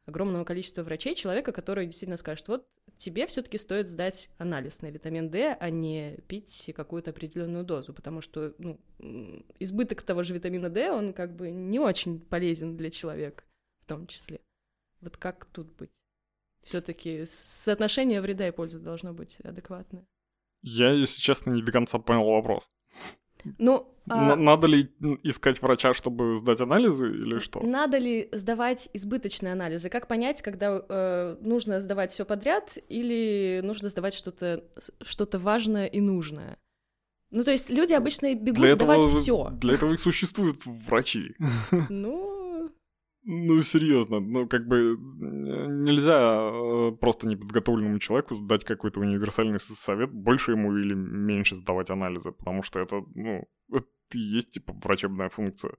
огромного 0.07 0.45
количества 0.45 0.85
врачей 0.85 1.15
человека, 1.15 1.53
который 1.53 1.85
действительно 1.85 2.17
скажет, 2.17 2.49
вот 2.49 2.67
тебе 2.97 3.27
все-таки 3.27 3.59
стоит 3.59 3.91
сдать 3.91 4.31
анализ 4.39 4.81
на 4.81 4.87
витамин 4.87 5.29
D, 5.29 5.55
а 5.61 5.69
не 5.69 6.17
пить 6.29 6.73
какую-то 6.75 7.11
определенную 7.11 7.65
дозу, 7.65 7.93
потому 7.93 8.23
что 8.23 8.55
ну, 8.57 8.81
избыток 9.59 10.01
того 10.01 10.23
же 10.23 10.33
витамина 10.33 10.71
D, 10.71 10.91
он 10.91 11.13
как 11.13 11.37
бы 11.37 11.51
не 11.51 11.79
очень 11.79 12.21
полезен 12.21 12.79
для 12.79 12.89
человека 12.89 13.45
в 13.83 13.87
том 13.87 14.07
числе. 14.07 14.41
Вот 15.03 15.17
как 15.17 15.45
тут 15.47 15.75
быть? 15.77 15.93
Все-таки 16.63 17.25
соотношение 17.27 18.21
вреда 18.21 18.49
и 18.49 18.53
пользы 18.53 18.79
должно 18.79 19.13
быть 19.13 19.41
адекватное. 19.41 20.07
Я, 20.63 20.93
если 20.93 21.21
честно, 21.21 21.51
не 21.51 21.63
до 21.63 21.73
конца 21.73 21.99
понял 21.99 22.25
вопрос. 22.25 22.71
Ну, 23.59 23.93
а... 24.09 24.37
Надо 24.37 24.69
ли 24.69 24.93
искать 25.25 25.61
врача, 25.61 25.95
чтобы 25.95 26.37
сдать 26.37 26.61
анализы 26.61 27.09
или 27.09 27.41
что? 27.41 27.61
Надо 27.61 27.99
ли 27.99 28.29
сдавать 28.33 28.89
избыточные 28.93 29.53
анализы? 29.53 29.91
Как 29.91 30.07
понять, 30.07 30.43
когда 30.43 30.81
э, 30.89 31.37
нужно 31.41 31.81
сдавать 31.81 32.13
все 32.13 32.25
подряд 32.25 32.79
или 32.89 33.61
нужно 33.65 33.89
сдавать 33.89 34.15
что-то 34.15 34.65
что 35.01 35.29
важное 35.39 35.87
и 35.87 36.01
нужное? 36.01 36.59
Ну, 37.31 37.45
то 37.45 37.51
есть 37.51 37.71
люди 37.71 37.95
обычно 37.95 38.35
бегут 38.35 38.61
для 38.61 38.75
сдавать 38.75 38.99
этого, 38.99 39.21
все. 39.21 39.51
Для 39.53 39.75
этого 39.75 39.95
и 39.95 39.97
существуют 39.97 40.65
врачи. 40.67 41.35
Ну, 41.89 42.32
ну, 43.25 43.63
серьезно, 43.63 44.21
ну, 44.21 44.49
как 44.49 44.67
бы 44.67 44.97
нельзя 44.99 46.51
э, 46.53 46.93
просто 47.01 47.27
неподготовленному 47.27 47.99
человеку 47.99 48.35
дать 48.37 48.65
какой-то 48.65 49.01
универсальный 49.01 49.61
совет, 49.61 50.11
больше 50.13 50.53
ему 50.53 50.77
или 50.77 50.95
меньше 50.95 51.55
сдавать 51.55 51.91
анализы, 51.91 52.33
потому 52.33 52.63
что 52.63 52.81
это, 52.81 53.03
ну, 53.15 53.49
и 54.15 54.19
есть, 54.19 54.51
типа, 54.51 54.75
врачебная 54.83 55.29
функция. 55.29 55.77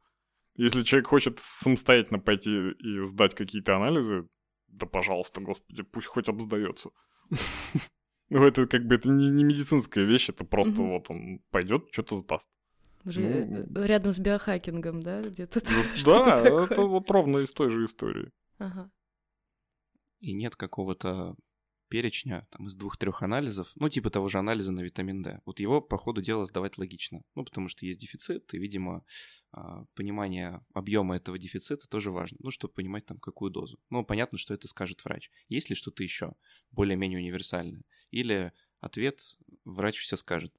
Если 0.55 0.83
человек 0.83 1.07
хочет 1.07 1.39
самостоятельно 1.39 2.19
пойти 2.19 2.71
и 2.71 2.99
сдать 3.01 3.35
какие-то 3.35 3.75
анализы, 3.75 4.27
да 4.67 4.85
пожалуйста, 4.85 5.41
господи, 5.41 5.83
пусть 5.83 6.07
хоть 6.07 6.29
обсдается. 6.29 6.89
Ну, 8.29 8.43
это 8.47 8.65
как 8.65 8.87
бы 8.87 8.95
это 8.95 9.09
не, 9.09 9.43
медицинская 9.43 10.05
вещь, 10.05 10.29
это 10.29 10.43
просто 10.43 10.81
вот 10.81 11.07
он 11.09 11.39
пойдет, 11.51 11.89
что-то 11.91 12.15
сдаст. 12.15 12.49
Уже 13.05 13.45
ну, 13.45 13.83
рядом 13.83 14.13
с 14.13 14.19
биохакингом, 14.19 15.01
да, 15.01 15.21
где-то 15.21 15.61
ну, 15.69 15.83
Да, 16.05 16.37
такое. 16.37 16.65
это 16.65 16.81
вот 16.81 17.11
ровно 17.11 17.39
из 17.39 17.51
той 17.51 17.69
же 17.69 17.85
истории. 17.85 18.31
Ага. 18.57 18.91
И 20.19 20.33
нет 20.33 20.55
какого-то 20.55 21.35
перечня 21.89 22.47
там, 22.49 22.65
из 22.67 22.75
двух-трех 22.75 23.21
анализов, 23.21 23.71
ну, 23.75 23.87
типа 23.87 24.09
того 24.09 24.27
же 24.27 24.39
анализа 24.39 24.71
на 24.71 24.79
витамин 24.81 25.21
D. 25.21 25.41
Вот 25.45 25.59
его, 25.59 25.79
по 25.79 25.97
ходу 25.97 26.21
дела, 26.21 26.45
сдавать 26.45 26.79
логично. 26.79 27.21
Ну, 27.35 27.43
потому 27.45 27.67
что 27.67 27.85
есть 27.85 27.99
дефицит, 27.99 28.51
и, 28.53 28.57
видимо, 28.57 29.05
а, 29.51 29.85
понимание 29.93 30.65
объема 30.73 31.15
этого 31.17 31.37
дефицита 31.37 31.87
тоже 31.87 32.09
важно, 32.09 32.39
ну, 32.41 32.49
чтобы 32.49 32.73
понимать 32.73 33.05
там 33.05 33.19
какую 33.19 33.51
дозу. 33.51 33.79
Ну, 33.91 34.03
понятно, 34.03 34.39
что 34.39 34.55
это 34.55 34.67
скажет 34.67 35.05
врач. 35.05 35.29
Есть 35.49 35.69
ли 35.69 35.75
что-то 35.75 36.01
еще 36.01 36.33
более-менее 36.71 37.19
универсальное? 37.19 37.83
Или 38.09 38.53
ответ 38.79 39.37
врач 39.63 39.99
все 39.99 40.17
скажет. 40.17 40.51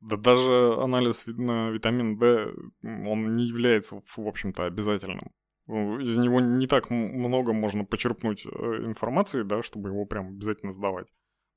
Да 0.00 0.16
даже 0.16 0.74
анализ 0.82 1.26
на 1.26 1.70
витамин 1.70 2.18
D, 2.18 2.54
он 2.82 3.32
не 3.34 3.46
является, 3.46 4.00
в 4.16 4.26
общем-то, 4.26 4.64
обязательным. 4.64 5.32
Из 5.66 6.16
него 6.16 6.40
не 6.40 6.66
так 6.66 6.90
много 6.90 7.52
можно 7.52 7.84
почерпнуть 7.84 8.44
э, 8.44 8.48
информации, 8.84 9.42
да, 9.42 9.62
чтобы 9.62 9.90
его 9.90 10.04
прям 10.04 10.28
обязательно 10.28 10.72
сдавать. 10.72 11.06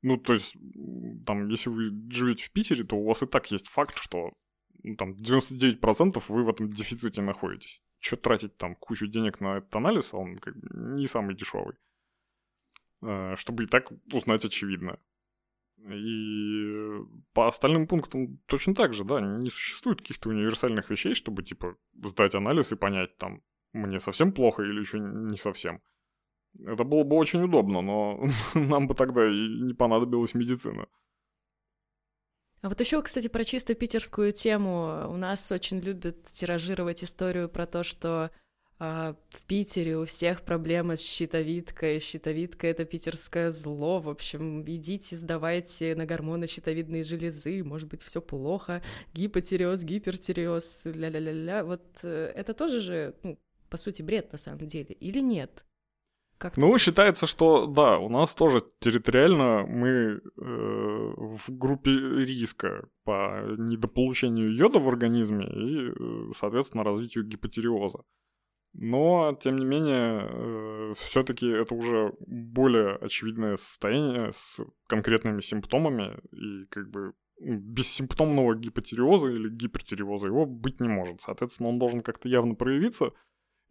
Ну, 0.04 0.18
то 0.18 0.34
есть, 0.34 0.56
там, 1.26 1.48
если 1.48 1.70
вы 1.70 1.92
живете 2.12 2.44
в 2.44 2.52
Питере, 2.52 2.84
то 2.84 2.98
у 2.98 3.06
вас 3.06 3.24
и 3.24 3.26
так 3.26 3.50
есть 3.50 3.70
факт, 3.70 3.98
что 3.98 4.34
ну, 4.84 4.96
там 4.98 5.14
99% 5.14 6.22
вы 6.28 6.44
в 6.44 6.50
этом 6.50 6.72
дефиците 6.72 7.22
находитесь. 7.22 7.82
Что 8.00 8.18
тратить 8.18 8.58
там 8.58 8.76
кучу 8.76 9.08
денег 9.08 9.40
на 9.40 9.58
этот 9.58 9.74
анализ, 9.76 10.14
а 10.14 10.18
он 10.18 10.38
как 10.38 10.58
бы 10.58 10.68
не 10.98 11.08
самый 11.08 11.36
дешевый. 11.36 11.76
Э, 13.02 13.36
чтобы 13.38 13.64
и 13.64 13.68
так 13.68 13.92
узнать 14.12 14.46
очевидное. 14.46 15.00
И 15.92 17.04
по 17.34 17.48
остальным 17.48 17.88
пунктам 17.88 18.38
точно 18.46 18.74
так 18.74 18.94
же, 18.94 19.04
да, 19.04 19.20
не 19.20 19.50
существует 19.50 20.00
каких-то 20.02 20.30
универсальных 20.30 20.90
вещей, 20.90 21.14
чтобы, 21.14 21.44
типа, 21.44 21.76
сдать 22.04 22.36
анализ 22.36 22.72
и 22.72 22.76
понять, 22.78 23.18
там, 23.18 23.42
мне 23.74 24.00
совсем 24.00 24.32
плохо 24.32 24.64
или 24.64 24.80
еще 24.80 25.00
не 25.00 25.38
совсем. 25.38 25.82
Это 26.60 26.84
было 26.84 27.04
бы 27.04 27.16
очень 27.18 27.44
удобно, 27.44 27.82
но 27.82 28.24
нам 28.54 28.88
бы 28.88 28.96
тогда 28.96 29.28
и 29.28 29.64
не 29.64 29.74
понадобилась 29.74 30.34
медицина. 30.34 30.88
А 32.62 32.70
вот 32.70 32.80
еще, 32.80 33.02
кстати, 33.02 33.28
про 33.28 33.44
чисто 33.44 33.74
питерскую 33.74 34.32
тему. 34.32 35.10
У 35.10 35.18
нас 35.18 35.52
очень 35.52 35.80
любят 35.80 36.32
тиражировать 36.32 37.04
историю 37.04 37.50
про 37.50 37.66
то, 37.66 37.84
что 37.84 38.32
э, 38.32 38.43
в 38.84 39.46
Питере 39.48 39.98
у 39.98 40.06
всех 40.06 40.42
проблемы 40.42 40.98
с 40.98 41.02
щитовидкой. 41.02 42.00
Щитовидка— 42.00 42.68
это 42.68 42.86
питерское 42.86 43.52
зло. 43.52 44.00
В 44.00 44.10
общем, 44.10 44.64
идите, 44.70 45.16
сдавайте 45.16 45.96
на 45.96 46.06
гормоны 46.06 46.48
щитовидные 46.48 47.04
железы. 47.04 47.64
Может 47.64 47.90
быть, 47.90 48.02
все 48.04 48.22
плохо. 48.22 48.82
Гипотиреоз, 49.14 49.84
гипертиреоз, 49.84 50.86
ля-ля-ля-ля. 50.86 51.64
Вот 51.64 51.84
э, 52.04 52.32
это 52.36 52.54
тоже 52.54 52.82
же, 52.82 53.16
ну, 53.24 53.40
по 53.70 53.78
сути, 53.78 54.02
бред 54.02 54.32
на 54.32 54.38
самом 54.38 54.68
деле. 54.68 54.96
Или 55.00 55.20
нет? 55.20 55.66
Как 56.38 56.58
ну, 56.58 56.78
считается, 56.78 57.26
что 57.26 57.68
да, 57.68 57.98
у 58.00 58.10
нас 58.10 58.34
тоже 58.34 58.64
территориально 58.80 59.66
мы 59.66 59.90
э, 59.90 60.20
в 60.36 61.58
группе 61.58 61.92
риска 61.92 62.90
по 63.06 63.46
недополучению 63.58 64.54
йода 64.54 64.80
в 64.80 64.90
организме 64.90 65.46
и, 65.46 65.90
э, 65.90 66.32
соответственно, 66.36 66.84
развитию 66.84 67.24
гипотериоза. 67.24 68.00
Но, 68.74 69.38
тем 69.40 69.58
не 69.58 69.66
менее, 69.66 70.28
э, 70.30 70.94
все-таки 70.98 71.48
это 71.48 71.76
уже 71.76 72.14
более 72.26 72.96
очевидное 72.96 73.58
состояние 73.58 74.32
с 74.34 74.60
конкретными 74.88 75.42
симптомами, 75.42 76.20
и 76.32 76.66
как 76.70 76.90
бы 76.90 77.14
бессимптомного 77.40 78.56
гипотериоза 78.56 79.28
или 79.28 79.50
гипертиреоза 79.50 80.28
его 80.28 80.46
быть 80.46 80.80
не 80.80 80.90
может. 80.90 81.22
Соответственно, 81.22 81.70
он 81.70 81.80
должен 81.80 82.02
как-то 82.02 82.28
явно 82.28 82.56
проявиться– 82.56 83.12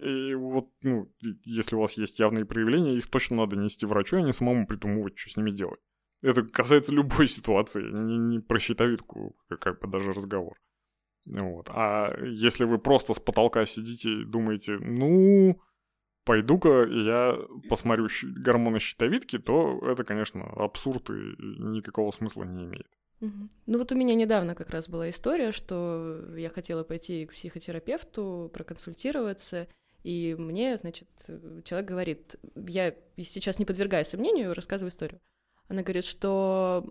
и 0.03 0.35
вот, 0.35 0.69
ну, 0.83 1.13
если 1.45 1.77
у 1.77 1.81
вас 1.81 1.97
есть 1.97 2.19
явные 2.19 2.45
проявления, 2.45 2.97
их 2.97 3.09
точно 3.09 3.37
надо 3.37 3.57
нести 3.57 3.87
врачу, 3.87 4.17
а 4.17 4.21
не 4.21 4.33
самому 4.33 4.67
придумывать, 4.67 5.17
что 5.17 5.31
с 5.31 5.37
ними 5.37 5.53
делать. 5.53 5.81
Это 6.23 6.43
касается 6.43 6.93
любой 6.93 7.29
ситуации, 7.29 7.83
не, 7.83 8.19
не 8.19 8.41
про 8.41 8.59
щитовидку, 8.59 9.37
как 9.61 9.81
бы 9.81 9.89
даже 9.89 10.13
разговор. 10.13 10.59
Вот. 11.27 11.69
А 11.71 12.09
если 12.25 12.65
вы 12.65 12.79
просто 12.79 13.15
с 13.15 13.21
потолка 13.21 13.65
сидите 13.65 14.11
и 14.11 14.25
думаете, 14.25 14.79
ну, 14.81 15.61
пойду-ка 16.25 16.85
я 16.85 17.37
посмотрю 17.69 18.09
гормоны 18.23 18.79
щитовидки, 18.79 19.39
то 19.39 19.79
это, 19.87 20.05
конечно, 20.05 20.43
абсурд 20.57 21.11
и 21.11 21.35
никакого 21.39 22.11
смысла 22.11 22.45
не 22.45 22.65
имеет. 22.65 22.89
Ну 23.21 23.79
вот 23.79 23.93
у 23.93 23.95
меня 23.95 24.17
недавно 24.17 24.57
как 24.57 24.71
раз 24.71 24.89
была 24.89 25.09
история, 25.09 25.53
что 25.53 26.35
я 26.37 26.51
хотела 26.51 26.83
пойти 26.83 27.27
к 27.27 27.33
психотерапевту, 27.33 28.51
проконсультироваться, 28.53 29.69
и 30.03 30.35
мне, 30.37 30.77
значит, 30.77 31.09
человек 31.63 31.89
говорит, 31.89 32.35
я 32.57 32.93
сейчас 33.17 33.61
не 33.61 33.65
подвергаю 33.65 34.05
сомнению, 34.05 34.55
рассказываю 34.55 34.91
историю. 34.91 35.21
Она 35.73 35.81
говорит, 35.81 36.05
что 36.05 36.87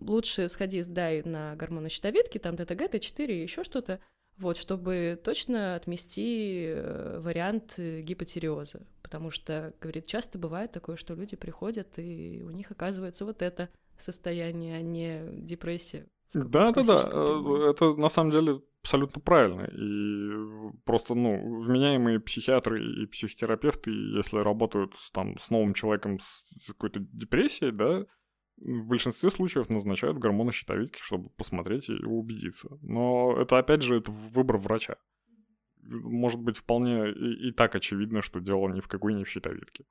лучше 0.00 0.48
сходи, 0.48 0.82
сдай 0.82 1.22
на 1.22 1.54
гормоны 1.54 1.88
щитовидки, 1.88 2.38
там 2.38 2.56
ТТГ, 2.56 2.92
Т4 2.92 3.26
и 3.28 3.42
еще 3.42 3.62
что-то, 3.62 4.00
вот, 4.38 4.56
чтобы 4.56 5.16
точно 5.22 5.76
отмести 5.76 6.64
э, 6.66 7.20
вариант 7.20 7.78
гипотиреоза. 7.78 8.80
Потому 9.02 9.30
что, 9.30 9.72
говорит, 9.80 10.06
часто 10.06 10.36
бывает 10.36 10.72
такое, 10.72 10.96
что 10.96 11.14
люди 11.14 11.36
приходят, 11.36 11.96
и 11.96 12.42
у 12.44 12.50
них 12.50 12.72
оказывается 12.72 13.24
вот 13.24 13.40
это 13.40 13.68
состояние, 13.96 14.78
а 14.78 14.82
не 14.82 15.22
депрессия. 15.40 16.04
Да, 16.34 16.72
да, 16.72 16.82
да. 16.82 17.70
Это 17.70 17.94
на 17.94 18.08
самом 18.08 18.30
деле 18.30 18.60
абсолютно 18.82 19.20
правильно. 19.20 19.62
И 19.62 20.78
просто, 20.84 21.14
ну, 21.14 21.62
вменяемые 21.62 22.20
психиатры 22.20 23.02
и 23.02 23.06
психотерапевты, 23.06 23.90
если 23.90 24.38
работают 24.38 24.94
с, 24.96 25.10
там, 25.10 25.38
с 25.38 25.50
новым 25.50 25.74
человеком 25.74 26.18
с, 26.20 26.44
с 26.60 26.68
какой-то 26.68 27.00
депрессией, 27.00 27.72
да, 27.72 28.06
в 28.56 28.86
большинстве 28.86 29.30
случаев 29.30 29.68
назначают 29.68 30.18
гормоны 30.18 30.52
щитовидки, 30.52 30.98
чтобы 31.00 31.30
посмотреть 31.30 31.88
и 31.88 32.04
убедиться. 32.04 32.78
Но 32.82 33.36
это, 33.40 33.58
опять 33.58 33.82
же, 33.82 33.96
это 33.96 34.10
выбор 34.10 34.56
врача. 34.56 34.96
Может 35.82 36.40
быть, 36.40 36.56
вполне 36.56 37.10
и, 37.10 37.48
и 37.48 37.52
так 37.52 37.74
очевидно, 37.74 38.20
что 38.20 38.40
дело 38.40 38.68
ни 38.68 38.80
в 38.80 38.88
какой 38.88 39.14
не 39.14 39.24
в 39.24 39.28
щитовидке. 39.28 39.84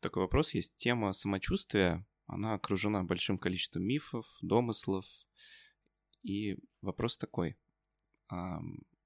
Такой 0.00 0.24
вопрос 0.24 0.54
есть. 0.54 0.76
Тема 0.76 1.12
самочувствия, 1.12 2.04
она 2.26 2.54
окружена 2.54 3.02
большим 3.04 3.38
количеством 3.38 3.84
мифов, 3.84 4.26
домыслов, 4.42 5.06
и 6.22 6.58
вопрос 6.82 7.16
такой. 7.16 7.56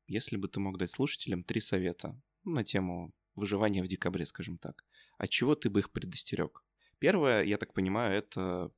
Если 0.07 0.37
бы 0.37 0.49
ты 0.49 0.61
мог 0.61 0.79
дать 0.79 0.91
слушателям 0.91 1.45
три 1.45 1.61
совета 1.61 2.21
на 2.45 2.65
тему 2.65 3.13
выживания 3.35 3.83
в 3.83 3.89
декабре, 3.89 4.27
скажем 4.27 4.59
так, 4.59 4.85
от 5.19 5.31
чего 5.31 5.55
ты 5.55 5.69
бы 5.71 5.81
их 5.81 5.91
предостерег? 5.91 6.65
Первое, 6.99 7.45
я 7.45 7.59
так 7.59 7.75
понимаю, 7.75 8.17
это 8.17 8.73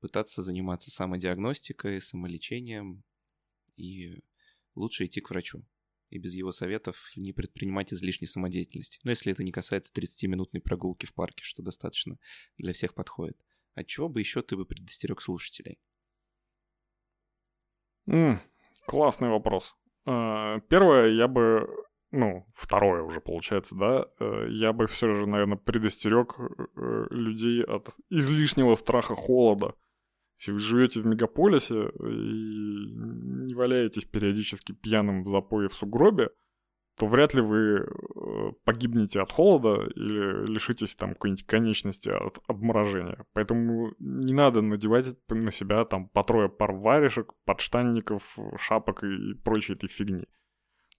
пытаться 0.00 0.42
заниматься 0.42 0.90
самодиагностикой, 0.90 2.00
самолечением 2.00 3.02
и 3.76 4.22
лучше 4.74 5.04
идти 5.04 5.20
к 5.20 5.30
врачу 5.30 5.64
и 6.10 6.18
без 6.18 6.32
его 6.34 6.52
советов 6.52 7.12
не 7.16 7.34
предпринимать 7.34 7.92
излишней 7.92 8.26
самодеятельности. 8.26 8.98
Но 9.02 9.10
если 9.10 9.32
это 9.32 9.44
не 9.44 9.52
касается 9.52 9.92
30-минутной 9.92 10.62
прогулки 10.62 11.04
в 11.04 11.12
парке, 11.12 11.44
что 11.44 11.62
достаточно 11.62 12.18
для 12.56 12.72
всех 12.72 12.94
подходит. 12.94 13.36
От 13.78 13.86
чего 13.86 14.08
бы 14.08 14.18
еще 14.18 14.42
ты 14.42 14.56
бы 14.56 14.64
предостерег 14.64 15.22
слушателей? 15.22 15.78
Mm, 18.10 18.38
классный 18.86 19.28
вопрос. 19.28 19.76
Uh, 20.04 20.60
первое, 20.68 21.10
я 21.10 21.28
бы, 21.28 21.68
ну, 22.10 22.44
второе 22.54 23.02
уже 23.02 23.20
получается, 23.20 23.76
да, 23.76 24.06
uh, 24.18 24.48
я 24.50 24.72
бы 24.72 24.86
все 24.86 25.14
же, 25.14 25.26
наверное, 25.26 25.58
предостерег 25.58 26.40
uh, 26.40 27.06
людей 27.10 27.62
от 27.62 27.90
излишнего 28.10 28.74
страха 28.74 29.14
холода. 29.14 29.74
Если 30.38 30.52
вы 30.52 30.58
живете 30.58 31.00
в 31.00 31.06
мегаполисе 31.06 31.74
и 31.74 32.94
не 33.46 33.54
валяетесь 33.54 34.04
периодически 34.04 34.72
пьяным 34.72 35.22
в 35.22 35.28
запое 35.28 35.68
в 35.68 35.74
сугробе, 35.74 36.30
то 36.98 37.06
вряд 37.06 37.32
ли 37.32 37.40
вы 37.40 37.86
э, 37.86 38.52
погибнете 38.64 39.20
от 39.20 39.30
холода 39.30 39.84
или 39.94 40.46
лишитесь 40.46 40.96
там 40.96 41.10
какой-нибудь 41.10 41.46
конечности 41.46 42.08
от 42.08 42.40
обморожения. 42.48 43.24
Поэтому 43.34 43.92
не 43.98 44.34
надо 44.34 44.62
надевать 44.62 45.06
на 45.28 45.52
себя 45.52 45.84
там 45.84 46.08
по 46.08 46.24
трое 46.24 46.48
пар 46.48 46.72
варежек, 46.72 47.34
подштанников, 47.44 48.36
шапок 48.58 49.04
и 49.04 49.34
прочей 49.44 49.74
этой 49.74 49.88
фигни. 49.88 50.26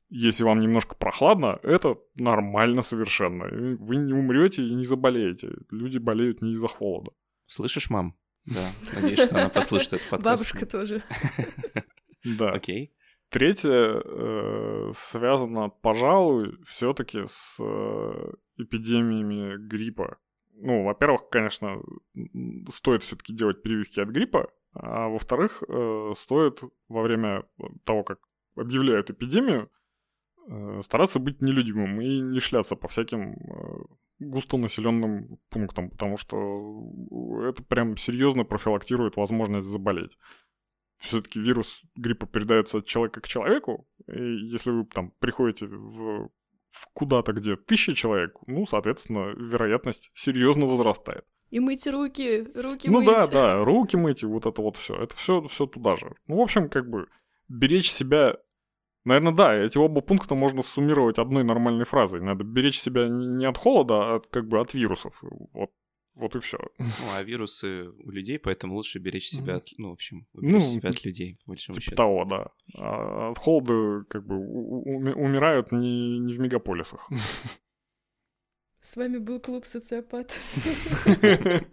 Если 0.10 0.44
вам 0.44 0.62
немножко 0.62 0.96
прохладно, 0.96 1.60
это 1.64 1.98
нормально 2.16 2.82
совершенно. 2.82 3.46
Вы 3.78 3.98
не 3.98 4.14
умрете 4.14 4.64
и 4.64 4.74
не 4.74 4.86
заболеете. 4.86 5.54
Люди 5.70 5.98
болеют 5.98 6.42
не 6.42 6.54
из-за 6.54 6.68
холода. 6.68 7.12
Слышишь, 7.46 7.90
мам? 7.90 8.16
Да, 8.46 8.72
надеюсь, 8.96 9.20
что 9.20 9.36
она 9.36 9.50
послушает 9.50 9.94
этот 9.94 10.10
подкаст. 10.10 10.44
Бабушка 10.54 10.66
тоже. 10.66 11.04
Да. 12.24 12.52
Окей. 12.52 12.94
Третье 13.30 14.02
э, 14.04 14.92
связано, 14.94 15.70
пожалуй, 15.70 16.58
все-таки 16.66 17.26
с 17.26 17.58
э, 17.60 18.32
эпидемиями 18.58 19.56
гриппа. 19.68 20.18
Ну, 20.56 20.84
во-первых, 20.84 21.30
конечно, 21.30 21.80
стоит 22.70 23.04
все-таки 23.04 23.34
делать 23.34 23.62
прививки 23.62 24.00
от 24.00 24.10
гриппа, 24.10 24.50
а 24.74 25.10
во-вторых, 25.10 25.62
э, 25.68 26.14
стоит 26.16 26.64
во 26.88 27.04
время 27.04 27.44
того, 27.84 28.04
как 28.04 28.20
объявляют 28.56 29.12
эпидемию, 29.12 29.70
стараться 30.82 31.20
быть 31.20 31.42
нелюдимым 31.42 32.02
и 32.02 32.22
не 32.22 32.40
шляться 32.40 32.76
по 32.76 32.88
всяким 32.88 33.36
густонаселенным 34.18 35.38
пунктам, 35.50 35.92
потому 35.92 36.18
что 36.18 36.92
это 37.48 37.64
прям 37.64 37.96
серьезно 37.96 38.44
профилактирует 38.44 39.16
возможность 39.16 39.68
заболеть. 39.68 40.18
Все-таки 41.00 41.40
вирус 41.40 41.82
гриппа 41.96 42.28
передается 42.28 42.80
от 42.80 42.86
человека 42.86 43.22
к 43.22 43.28
человеку, 43.28 43.88
и 44.08 44.22
если 44.52 44.72
вы 44.72 44.86
там 44.86 45.12
приходите 45.20 45.66
в, 45.66 46.30
в 46.70 46.90
куда-то, 46.94 47.34
где 47.34 47.56
тысяча 47.56 47.94
человек, 47.94 48.36
ну, 48.48 48.66
соответственно, 48.66 49.34
вероятность 49.38 50.12
серьезно 50.14 50.66
возрастает. 50.66 51.26
И 51.50 51.60
мыть 51.60 51.88
руки, 51.88 52.46
руки 52.54 52.90
ну 52.90 53.00
мыть. 53.00 53.08
Ну 53.08 53.12
да, 53.12 53.28
да, 53.28 53.64
руки 53.64 53.96
мыть, 53.96 54.24
и 54.24 54.26
вот 54.26 54.46
это 54.46 54.62
вот 54.62 54.78
все. 54.78 55.02
Это 55.02 55.16
все, 55.16 55.42
все 55.48 55.66
туда 55.66 55.96
же. 55.96 56.14
Ну, 56.28 56.38
в 56.38 56.42
общем, 56.42 56.70
как 56.70 56.90
бы 56.90 57.08
беречь 57.48 57.92
себя 57.92 58.38
Наверное, 59.06 59.34
да, 59.34 59.56
эти 59.56 59.78
оба 59.78 60.02
пункта 60.02 60.36
можно 60.36 60.62
суммировать 60.62 61.20
одной 61.20 61.44
нормальной 61.44 61.86
фразой. 61.86 62.22
Надо 62.22 62.44
беречь 62.44 62.80
себя 62.80 63.08
не 63.08 63.46
от 63.46 63.58
холода, 63.58 63.96
а 63.96 64.16
от, 64.18 64.28
как 64.28 64.48
бы 64.48 64.60
от 64.60 64.74
вирусов. 64.74 65.18
Вот, 65.54 65.72
вот 66.20 66.36
и 66.36 66.40
все. 66.40 66.58
Ну, 66.78 66.86
а 67.14 67.24
вирусы 67.24 67.90
у 67.90 68.12
людей, 68.12 68.38
поэтому 68.38 68.76
лучше 68.76 69.00
беречь 69.00 69.30
себя 69.30 69.56
от, 69.56 69.70
ну, 69.78 69.90
в 69.90 69.94
общем, 69.94 70.28
беречь 70.34 70.66
ну, 70.66 70.70
себя 70.70 70.90
от 70.90 71.06
людей, 71.06 71.38
по 71.46 71.52
большому 71.52 71.76
типа 71.76 71.84
счету. 71.84 71.96
того, 71.96 72.26
да. 72.26 72.52
А 72.76 73.32
от 73.32 73.38
холода, 73.38 74.06
как 74.10 74.26
бы, 74.26 74.38
умирают 74.38 75.72
не, 75.72 76.20
не 76.20 76.34
в 76.34 76.40
мегаполисах. 76.40 77.10
С 78.82 78.96
вами 78.96 79.18
был 79.18 79.40
клуб 79.40 79.66
социопатов. 79.66 80.38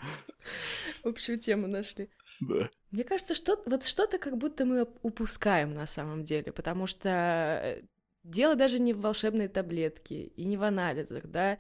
Общую 1.02 1.38
тему 1.38 1.66
нашли. 1.66 2.09
Да. 2.40 2.68
Мне 2.90 3.04
кажется, 3.04 3.35
что 3.35 3.62
вот 3.66 3.85
что-то 3.85 4.18
как 4.18 4.37
будто 4.37 4.64
мы 4.64 4.87
упускаем 5.02 5.74
на 5.74 5.87
самом 5.87 6.24
деле, 6.24 6.52
потому 6.52 6.87
что 6.87 7.09
э, 7.09 7.82
дело 8.22 8.54
даже 8.54 8.78
не 8.78 8.92
в 8.92 9.00
волшебной 9.00 9.48
таблетке 9.48 10.24
и 10.24 10.44
не 10.44 10.56
в 10.56 10.62
анализах, 10.62 11.26
да, 11.26 11.59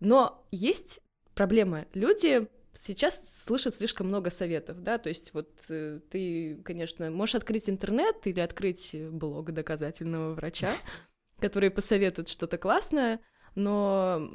но 0.00 0.46
есть 0.50 1.00
проблема. 1.34 1.86
Люди 1.94 2.48
сейчас 2.74 3.22
слышат 3.44 3.74
слишком 3.74 4.08
много 4.08 4.30
советов, 4.30 4.82
да, 4.82 4.98
то 4.98 5.08
есть 5.08 5.32
вот 5.32 5.64
э, 5.68 6.00
ты, 6.10 6.56
конечно, 6.64 7.10
можешь 7.10 7.36
открыть 7.36 7.68
интернет 7.68 8.26
или 8.26 8.40
открыть 8.40 8.94
блог 9.10 9.52
доказательного 9.52 10.34
врача, 10.34 10.72
который 11.40 11.70
посоветует 11.70 12.28
что-то 12.28 12.58
классное, 12.58 13.20
но 13.54 14.28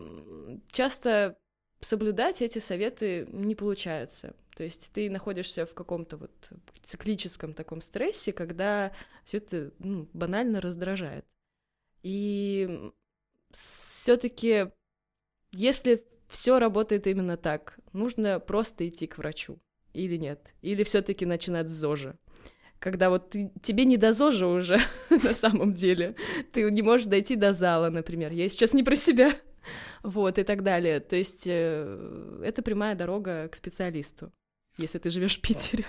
часто 0.72 1.38
соблюдать 1.82 2.42
эти 2.42 2.60
советы 2.60 3.28
не 3.32 3.56
получается. 3.56 4.36
То 4.56 4.64
есть 4.64 4.92
ты 4.92 5.10
находишься 5.10 5.66
в 5.66 5.74
каком-то 5.74 6.18
вот 6.18 6.52
циклическом 6.82 7.54
таком 7.54 7.82
стрессе, 7.82 8.34
когда 8.34 8.92
все 9.24 9.38
это 9.38 9.72
ну, 9.80 10.10
банально 10.14 10.60
раздражает. 10.60 11.26
И 12.04 12.92
все-таки, 13.52 14.72
если 15.52 16.06
все 16.30 16.60
работает 16.60 17.08
именно 17.08 17.38
так, 17.38 17.80
нужно 17.92 18.40
просто 18.40 18.88
идти 18.88 19.08
к 19.08 19.18
врачу 19.18 19.60
или 19.94 20.16
нет, 20.16 20.54
или 20.62 20.84
все-таки 20.84 21.26
начинать 21.26 21.70
с 21.70 21.74
ЗОЖа. 21.74 22.18
Когда 22.78 23.10
вот 23.10 23.32
ты, 23.32 23.52
тебе 23.62 23.84
не 23.84 23.98
до 23.98 24.14
ЗОЖа 24.14 24.48
уже 24.48 24.80
на 25.10 25.34
самом 25.34 25.74
деле, 25.74 26.16
ты 26.54 26.70
не 26.72 26.82
можешь 26.82 27.08
дойти 27.08 27.36
до 27.36 27.52
зала, 27.52 27.90
например. 27.90 28.32
Я 28.32 28.48
сейчас 28.48 28.74
не 28.74 28.84
про 28.84 28.96
себя, 28.96 29.34
вот, 30.04 30.40
и 30.40 30.44
так 30.44 30.64
далее. 30.64 31.00
То 31.00 31.16
есть 31.16 31.46
э, 31.48 32.42
это 32.44 32.62
прямая 32.62 32.96
дорога 32.96 33.50
к 33.50 33.56
специалисту, 33.56 34.32
если 34.78 35.00
ты 35.00 35.10
живешь 35.10 35.40
в 35.40 35.42
Питере. 35.42 35.86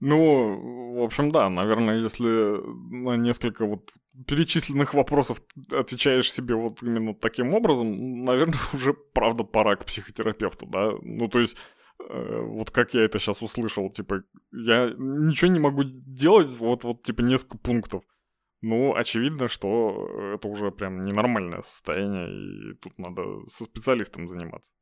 Ну, 0.00 0.96
в 0.98 1.02
общем, 1.02 1.30
да, 1.30 1.48
наверное, 1.48 1.98
если 1.98 2.28
на 2.28 3.16
несколько 3.16 3.64
вот 3.64 3.92
перечисленных 4.26 4.94
вопросов 4.94 5.42
отвечаешь 5.72 6.32
себе 6.32 6.54
вот 6.54 6.82
именно 6.82 7.14
таким 7.14 7.54
образом, 7.54 8.24
наверное, 8.24 8.58
уже 8.74 8.92
правда 8.92 9.44
пора 9.44 9.76
к 9.76 9.86
психотерапевту, 9.86 10.66
да? 10.66 10.92
Ну, 11.02 11.28
то 11.28 11.40
есть, 11.40 11.56
э, 11.98 12.40
вот 12.40 12.70
как 12.70 12.94
я 12.94 13.04
это 13.04 13.18
сейчас 13.18 13.42
услышал, 13.42 13.90
типа, 13.90 14.22
я 14.52 14.90
ничего 14.98 15.50
не 15.50 15.60
могу 15.60 15.82
делать, 15.84 16.50
вот, 16.58 16.84
вот, 16.84 17.02
типа, 17.02 17.22
несколько 17.22 17.58
пунктов. 17.58 18.02
Ну, 18.62 18.94
очевидно, 18.94 19.48
что 19.48 20.34
это 20.34 20.48
уже 20.48 20.70
прям 20.70 21.04
ненормальное 21.04 21.62
состояние, 21.62 22.72
и 22.72 22.74
тут 22.74 22.98
надо 22.98 23.46
со 23.46 23.64
специалистом 23.64 24.28
заниматься. 24.28 24.72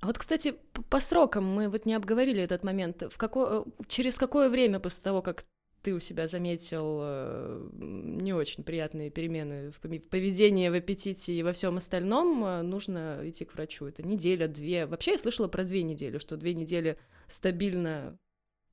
А 0.00 0.06
вот, 0.06 0.18
кстати, 0.18 0.54
по 0.88 0.98
срокам 0.98 1.44
мы 1.44 1.68
вот 1.68 1.84
не 1.84 1.94
обговорили 1.94 2.42
этот 2.42 2.64
момент. 2.64 3.02
В 3.02 3.18
какое, 3.18 3.64
через 3.86 4.16
какое 4.16 4.48
время 4.48 4.80
после 4.80 5.02
того, 5.02 5.20
как 5.20 5.44
ты 5.82 5.94
у 5.94 6.00
себя 6.00 6.26
заметил 6.26 7.00
э, 7.02 7.68
не 7.72 8.32
очень 8.32 8.64
приятные 8.64 9.10
перемены 9.10 9.70
в 9.70 9.80
поведении, 9.80 10.68
в 10.68 10.74
аппетите 10.74 11.32
и 11.32 11.42
во 11.42 11.52
всем 11.52 11.76
остальном, 11.76 12.44
э, 12.44 12.62
нужно 12.62 13.20
идти 13.24 13.44
к 13.44 13.54
врачу. 13.54 13.86
Это 13.86 14.02
неделя, 14.02 14.48
две. 14.48 14.86
Вообще 14.86 15.12
я 15.12 15.18
слышала 15.18 15.48
про 15.48 15.64
две 15.64 15.82
недели, 15.82 16.18
что 16.18 16.36
две 16.36 16.54
недели 16.54 16.98
стабильно 17.28 18.18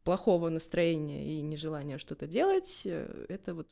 плохого 0.03 0.49
настроения 0.49 1.37
и 1.37 1.41
нежелания 1.41 1.97
что-то 1.97 2.27
делать, 2.27 2.83
э, 2.85 3.25
это 3.27 3.53
вот 3.53 3.67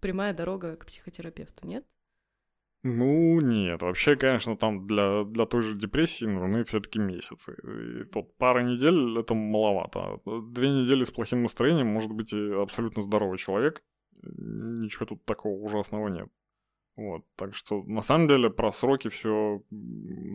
прямая 0.00 0.32
дорога 0.32 0.76
к 0.76 0.86
психотерапевту, 0.86 1.66
нет? 1.66 1.84
Ну, 2.86 3.40
нет. 3.40 3.82
Вообще, 3.82 4.14
конечно, 4.14 4.56
там 4.56 4.86
для, 4.86 5.24
для 5.24 5.44
той 5.44 5.62
же 5.62 5.76
депрессии 5.76 6.24
нужны 6.24 6.62
все-таки 6.62 7.00
месяцы. 7.00 7.56
И 7.64 8.04
тут 8.04 8.36
пара 8.36 8.60
недель 8.60 9.18
это 9.18 9.34
маловато. 9.34 10.20
Две 10.24 10.70
недели 10.70 11.02
с 11.02 11.10
плохим 11.10 11.42
настроением 11.42 11.88
может 11.88 12.12
быть 12.12 12.32
и 12.32 12.52
абсолютно 12.52 13.02
здоровый 13.02 13.38
человек. 13.38 13.82
Ничего 14.22 15.04
тут 15.06 15.24
такого 15.24 15.54
ужасного 15.54 16.06
нет. 16.06 16.28
Вот. 16.94 17.24
Так 17.34 17.56
что, 17.56 17.82
на 17.82 18.02
самом 18.02 18.28
деле, 18.28 18.50
про 18.50 18.70
сроки 18.70 19.08
все 19.08 19.62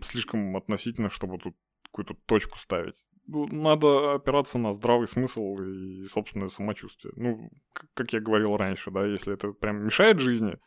слишком 0.01 0.57
относительно, 0.57 1.09
чтобы 1.09 1.37
тут 1.37 1.55
какую-то 1.85 2.15
точку 2.25 2.57
ставить. 2.57 3.01
Ну, 3.27 3.47
надо 3.47 4.15
опираться 4.15 4.57
на 4.59 4.73
здравый 4.73 5.07
смысл 5.07 5.55
и 5.55 6.03
собственное 6.07 6.49
самочувствие. 6.49 7.13
Ну, 7.15 7.49
как 7.93 8.11
я 8.11 8.19
говорил 8.19 8.57
раньше, 8.57 8.91
да, 8.91 9.05
если 9.05 9.35
это 9.35 9.53
прям 9.53 9.85
мешает 9.85 10.19
жизни, 10.19 10.57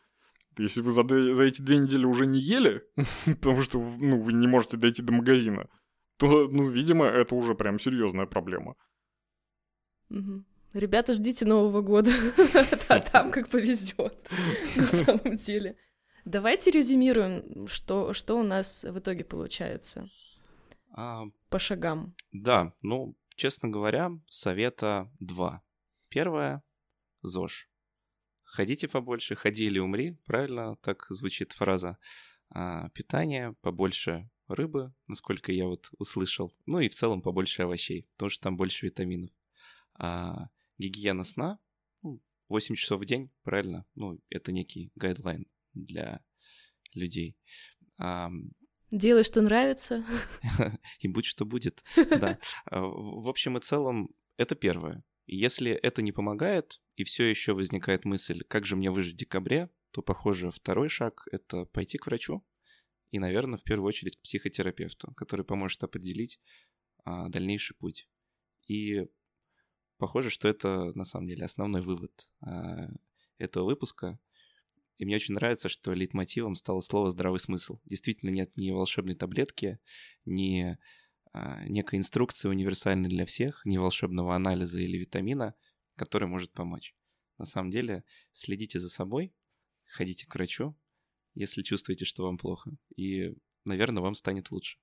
если 0.57 0.81
вы 0.81 0.91
за, 0.91 1.03
за 1.07 1.43
эти 1.43 1.61
две 1.61 1.77
недели 1.77 2.05
уже 2.05 2.25
не 2.25 2.39
ели, 2.39 2.83
потому 3.25 3.61
что 3.61 3.79
ну, 3.79 4.19
вы 4.21 4.33
не 4.33 4.47
можете 4.47 4.77
дойти 4.77 5.01
до 5.01 5.13
магазина, 5.13 5.67
то, 6.17 6.47
ну, 6.47 6.67
видимо, 6.67 7.05
это 7.05 7.35
уже 7.35 7.55
прям 7.55 7.79
серьезная 7.79 8.25
проблема. 8.25 8.75
Ребята, 10.73 11.13
ждите 11.13 11.45
Нового 11.45 11.81
года. 11.81 12.11
А 12.87 12.99
там 12.99 13.31
как 13.31 13.49
повезет, 13.49 14.29
на 14.75 14.83
самом 14.83 15.35
деле. 15.35 15.75
Давайте 16.25 16.71
резюмируем, 16.71 17.67
что, 17.67 18.13
что 18.13 18.37
у 18.37 18.43
нас 18.43 18.83
в 18.83 18.99
итоге 18.99 19.23
получается. 19.23 20.09
А, 20.91 21.25
По 21.49 21.59
шагам. 21.59 22.15
Да, 22.31 22.73
ну, 22.81 23.15
честно 23.35 23.69
говоря, 23.69 24.11
совета 24.27 25.11
два. 25.19 25.61
Первое— 26.09 26.63
ЗОЖ. 27.21 27.69
Ходите 28.55 28.87
побольше, 28.87 29.35
ходи 29.35 29.65
или 29.65 29.79
умри, 29.79 30.17
правильно 30.25 30.77
так 30.77 31.07
звучит 31.09 31.51
фраза. 31.51 31.97
А, 32.49 32.89
питание, 32.89 33.53
побольше 33.61 34.29
рыбы, 34.47 34.93
насколько 35.07 35.51
я 35.51 35.65
вот 35.65 35.89
услышал. 35.97 36.53
Ну 36.65 36.79
и 36.79 36.87
в 36.87 36.95
целом 36.95 37.21
побольше 37.21 37.63
овощей, 37.63 38.07
потому 38.13 38.29
что 38.29 38.43
там 38.43 38.55
больше 38.55 38.85
витаминов. 38.85 39.31
А, 39.95 40.47
гигиена 40.77 41.25
сна, 41.25 41.59
8 42.01 42.19
ну, 42.49 42.75
часов 42.77 43.01
в 43.01 43.05
день, 43.05 43.29
правильно? 43.43 43.85
Ну, 43.95 44.21
это 44.29 44.53
некий 44.53 44.89
гайдлайн 44.95 45.47
для 45.73 46.21
людей. 46.93 47.35
А, 47.99 48.29
Делай, 48.89 49.25
что 49.25 49.41
нравится. 49.41 50.05
И 50.99 51.09
будь 51.09 51.25
что 51.25 51.43
будет. 51.43 51.83
Да. 52.09 52.39
В 52.71 53.27
общем 53.27 53.57
и 53.57 53.61
целом, 53.61 54.09
это 54.37 54.55
первое. 54.55 55.03
Если 55.27 55.71
это 55.71 56.01
не 56.01 56.11
помогает, 56.11 56.81
и 56.95 57.03
все 57.03 57.23
еще 57.23 57.53
возникает 57.53 58.05
мысль, 58.05 58.43
как 58.43 58.65
же 58.65 58.75
мне 58.75 58.91
выжить 58.91 59.15
в 59.15 59.17
декабре, 59.17 59.69
то, 59.91 60.01
похоже, 60.01 60.51
второй 60.51 60.89
шаг— 60.89 61.27
это 61.31 61.65
пойти 61.65 61.97
к 61.97 62.05
врачу 62.05 62.45
и, 63.11 63.19
наверное, 63.19 63.57
в 63.57 63.63
первую 63.63 63.87
очередь 63.87 64.17
к 64.17 64.21
психотерапевту, 64.21 65.13
который 65.13 65.45
поможет 65.45 65.83
определить 65.83 66.39
а, 67.05 67.29
дальнейший 67.29 67.75
путь. 67.75 68.09
И 68.67 69.07
похоже, 69.97 70.29
что 70.29 70.47
это 70.47 70.91
на 70.95 71.05
самом 71.05 71.27
деле 71.27 71.45
основной 71.45 71.81
вывод 71.81 72.29
а, 72.41 72.89
этого 73.37 73.65
выпуска. 73.65 74.19
И 74.97 75.05
мне 75.05 75.15
очень 75.15 75.33
нравится, 75.33 75.69
что 75.69 75.93
лейтмотивом 75.93 76.55
стало 76.55 76.81
слово 76.81 77.09
«здравый 77.09 77.39
смысл». 77.39 77.79
Действительно 77.85 78.29
нет 78.29 78.55
ни 78.57 78.71
волшебной 78.71 79.15
таблетки, 79.15 79.79
ни 80.25 80.77
некой 81.67 81.99
инструкции 81.99 82.47
универсальной 82.47 83.09
для 83.09 83.25
всех, 83.25 83.65
не 83.65 83.77
волшебного 83.77 84.35
анализа 84.35 84.79
или 84.79 84.97
витамина, 84.97 85.55
который 85.95 86.27
может 86.27 86.51
помочь. 86.51 86.95
На 87.37 87.45
самом 87.45 87.71
деле, 87.71 88.03
следите 88.31 88.79
за 88.79 88.89
собой, 88.89 89.33
ходите 89.91 90.25
к 90.27 90.35
врачу, 90.35 90.75
если 91.33 91.61
чувствуете, 91.61 92.05
что 92.05 92.23
вам 92.23 92.37
плохо, 92.37 92.71
и, 92.95 93.35
наверное, 93.65 94.01
вам 94.01 94.15
станет 94.15 94.51
лучше. 94.51 94.77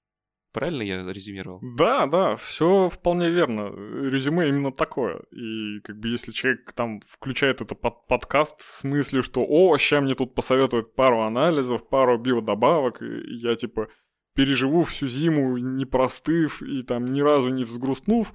Правильно 0.52 0.82
я 0.82 1.10
резюмировал? 1.10 1.60
Да, 1.62 2.06
да, 2.06 2.36
все 2.36 2.90
вполне 2.90 3.30
верно. 3.30 3.70
Резюме 4.10 4.50
именно 4.50 4.70
такое. 4.70 5.22
И 5.30 5.80
как 5.80 5.98
бы 5.98 6.08
если 6.08 6.30
человек 6.30 6.70
там 6.74 7.00
включает 7.06 7.62
это 7.62 7.74
под 7.74 8.06
подкаст 8.06 8.60
с 8.60 8.84
мыслью, 8.84 9.22
что 9.22 9.46
«О, 9.48 9.78
сейчас 9.78 10.02
мне 10.02 10.14
тут 10.14 10.34
посоветуют 10.34 10.94
пару 10.94 11.22
анализов, 11.22 11.88
пару 11.88 12.18
биодобавок», 12.18 13.00
и 13.00 13.34
я 13.36 13.56
типа 13.56 13.88
переживу 14.34 14.82
всю 14.82 15.06
зиму 15.06 15.56
не 15.58 15.84
простыв 15.84 16.62
и 16.62 16.82
там 16.82 17.06
ни 17.06 17.20
разу 17.20 17.48
не 17.50 17.64
взгрустнув, 17.64 18.32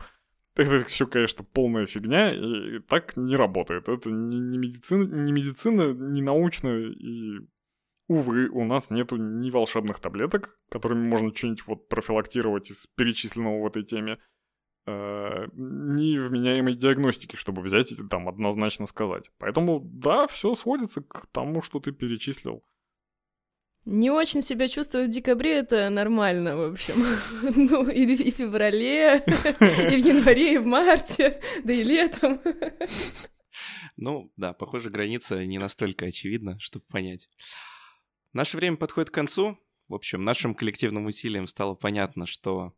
это 0.55 0.79
все, 0.85 1.05
конечно, 1.05 1.43
полная 1.43 1.85
фигня, 1.85 2.33
и 2.33 2.79
так 2.79 3.15
не 3.15 3.35
работает. 3.35 3.89
Это 3.89 4.09
не, 4.09 4.39
не, 4.39 4.57
медицина, 4.57 5.03
не 5.03 5.31
медицина, 5.31 5.93
не 5.93 6.21
научная, 6.21 6.89
и 6.89 7.47
Увы, 8.07 8.47
у 8.47 8.63
нас 8.63 8.89
нету 8.89 9.17
ни 9.17 9.51
волшебных 9.51 9.99
таблеток, 9.99 10.57
которыми 10.69 11.05
можно 11.05 11.35
что-нибудь 11.35 11.67
вот 11.67 11.89
профилактировать 11.89 12.71
из 12.71 12.87
перечисленного 12.87 13.61
в 13.61 13.67
этой 13.67 13.83
теме, 13.83 14.17
э, 14.85 15.47
ни 15.53 16.17
вменяемой 16.17 16.73
диагностики, 16.75 17.35
чтобы 17.35 17.61
взять 17.61 17.91
и 17.91 18.07
там 18.07 18.29
однозначно 18.29 18.85
сказать. 18.85 19.29
Поэтому 19.39 19.81
да, 19.83 20.25
все 20.27 20.55
сводится 20.55 21.01
к 21.01 21.27
тому, 21.33 21.61
что 21.61 21.81
ты 21.81 21.91
перечислил. 21.91 22.63
Не 23.89 24.11
очень 24.11 24.41
себя 24.41 24.67
чувствовать 24.67 25.07
в 25.07 25.13
декабре 25.13 25.59
это 25.59 25.89
нормально, 25.89 26.57
в 26.57 26.71
общем. 26.73 26.95
Ну, 27.55 27.89
и, 27.89 28.03
и 28.03 28.31
в 28.33 28.35
феврале, 28.35 29.23
и 29.25 30.01
в 30.01 30.05
январе, 30.05 30.55
и 30.55 30.57
в 30.57 30.65
марте, 30.65 31.39
да 31.63 31.71
и 31.71 31.83
летом. 31.83 32.41
Ну, 33.95 34.29
да, 34.35 34.51
похоже, 34.51 34.89
граница 34.89 35.45
не 35.45 35.57
настолько 35.57 36.05
очевидна, 36.05 36.59
чтобы 36.59 36.83
понять. 36.89 37.29
Наше 38.33 38.57
время 38.57 38.75
подходит 38.75 39.09
к 39.09 39.13
концу. 39.13 39.57
В 39.88 39.95
общем, 39.95 40.25
нашим 40.25 40.53
коллективным 40.53 41.05
усилием 41.05 41.47
стало 41.47 41.73
понятно, 41.73 42.25
что 42.25 42.73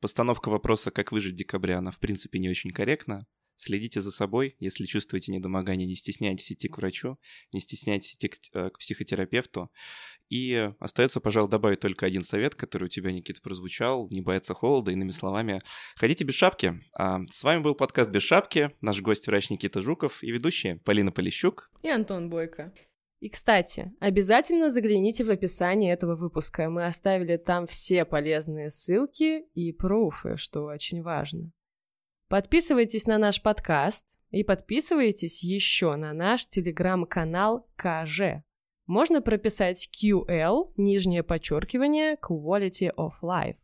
постановка 0.00 0.48
вопроса 0.48 0.90
«как 0.90 1.12
выжить 1.12 1.34
в 1.34 1.36
декабре» 1.36 1.74
она, 1.74 1.90
в 1.90 1.98
принципе, 1.98 2.38
не 2.38 2.48
очень 2.48 2.70
корректна. 2.70 3.26
Следите 3.58 4.00
за 4.00 4.12
собой, 4.12 4.54
если 4.60 4.84
чувствуете 4.84 5.32
недомогание, 5.32 5.86
не 5.86 5.96
стесняйтесь 5.96 6.52
идти 6.52 6.68
к 6.68 6.78
врачу, 6.78 7.18
не 7.52 7.60
стесняйтесь 7.60 8.14
идти 8.14 8.28
к, 8.28 8.36
э, 8.54 8.70
к 8.70 8.78
психотерапевту. 8.78 9.70
И 10.28 10.70
остается, 10.78 11.20
пожалуй, 11.20 11.50
добавить 11.50 11.80
только 11.80 12.06
один 12.06 12.22
совет, 12.22 12.54
который 12.54 12.84
у 12.84 12.88
тебя, 12.88 13.10
Никита, 13.10 13.42
прозвучал. 13.42 14.08
Не 14.10 14.20
бояться 14.20 14.54
холода, 14.54 14.92
иными 14.92 15.10
словами. 15.10 15.60
Ходите 15.96 16.22
без 16.22 16.34
шапки. 16.34 16.80
А, 16.92 17.20
с 17.32 17.42
вами 17.42 17.62
был 17.62 17.74
подкаст 17.74 18.10
«Без 18.10 18.22
шапки». 18.22 18.70
Наш 18.80 19.00
гость 19.00 19.26
врач 19.26 19.50
Никита 19.50 19.80
Жуков 19.80 20.22
и 20.22 20.30
ведущие 20.30 20.76
Полина 20.76 21.10
Полищук 21.10 21.70
и 21.82 21.88
Антон 21.88 22.30
Бойко. 22.30 22.72
И, 23.20 23.28
кстати, 23.28 23.92
обязательно 23.98 24.70
загляните 24.70 25.24
в 25.24 25.30
описание 25.30 25.92
этого 25.92 26.14
выпуска. 26.14 26.70
Мы 26.70 26.84
оставили 26.84 27.36
там 27.36 27.66
все 27.66 28.04
полезные 28.04 28.70
ссылки 28.70 29.42
и 29.54 29.72
пруфы, 29.72 30.36
что 30.36 30.62
очень 30.62 31.02
важно. 31.02 31.50
Подписывайтесь 32.28 33.06
на 33.06 33.16
наш 33.16 33.40
подкаст 33.40 34.04
и 34.30 34.44
подписывайтесь 34.44 35.42
еще 35.42 35.96
на 35.96 36.12
наш 36.12 36.46
телеграм-канал 36.46 37.66
КЖ. 37.74 38.44
Можно 38.86 39.22
прописать 39.22 39.88
QL, 39.90 40.74
нижнее 40.76 41.22
подчеркивание, 41.22 42.16
Quality 42.16 42.90
of 42.94 43.12
Life. 43.22 43.56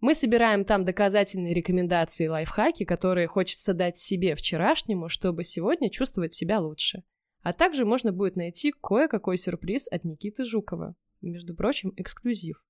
Мы 0.00 0.14
собираем 0.14 0.66
там 0.66 0.84
доказательные 0.84 1.54
рекомендации 1.54 2.26
и 2.26 2.28
лайфхаки, 2.28 2.84
которые 2.84 3.26
хочется 3.26 3.72
дать 3.72 3.96
себе 3.96 4.34
вчерашнему, 4.34 5.08
чтобы 5.08 5.42
сегодня 5.42 5.88
чувствовать 5.88 6.34
себя 6.34 6.60
лучше. 6.60 7.04
А 7.40 7.54
также 7.54 7.86
можно 7.86 8.12
будет 8.12 8.36
найти 8.36 8.70
кое-какой 8.70 9.38
сюрприз 9.38 9.88
от 9.90 10.04
Никиты 10.04 10.44
Жукова. 10.44 10.94
Между 11.22 11.56
прочим, 11.56 11.94
эксклюзив. 11.96 12.62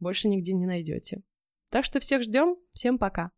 Больше 0.00 0.28
нигде 0.28 0.52
не 0.52 0.66
найдете. 0.66 1.22
Так 1.70 1.86
что 1.86 1.98
всех 1.98 2.22
ждем. 2.22 2.56
Всем 2.74 2.98
пока. 2.98 3.32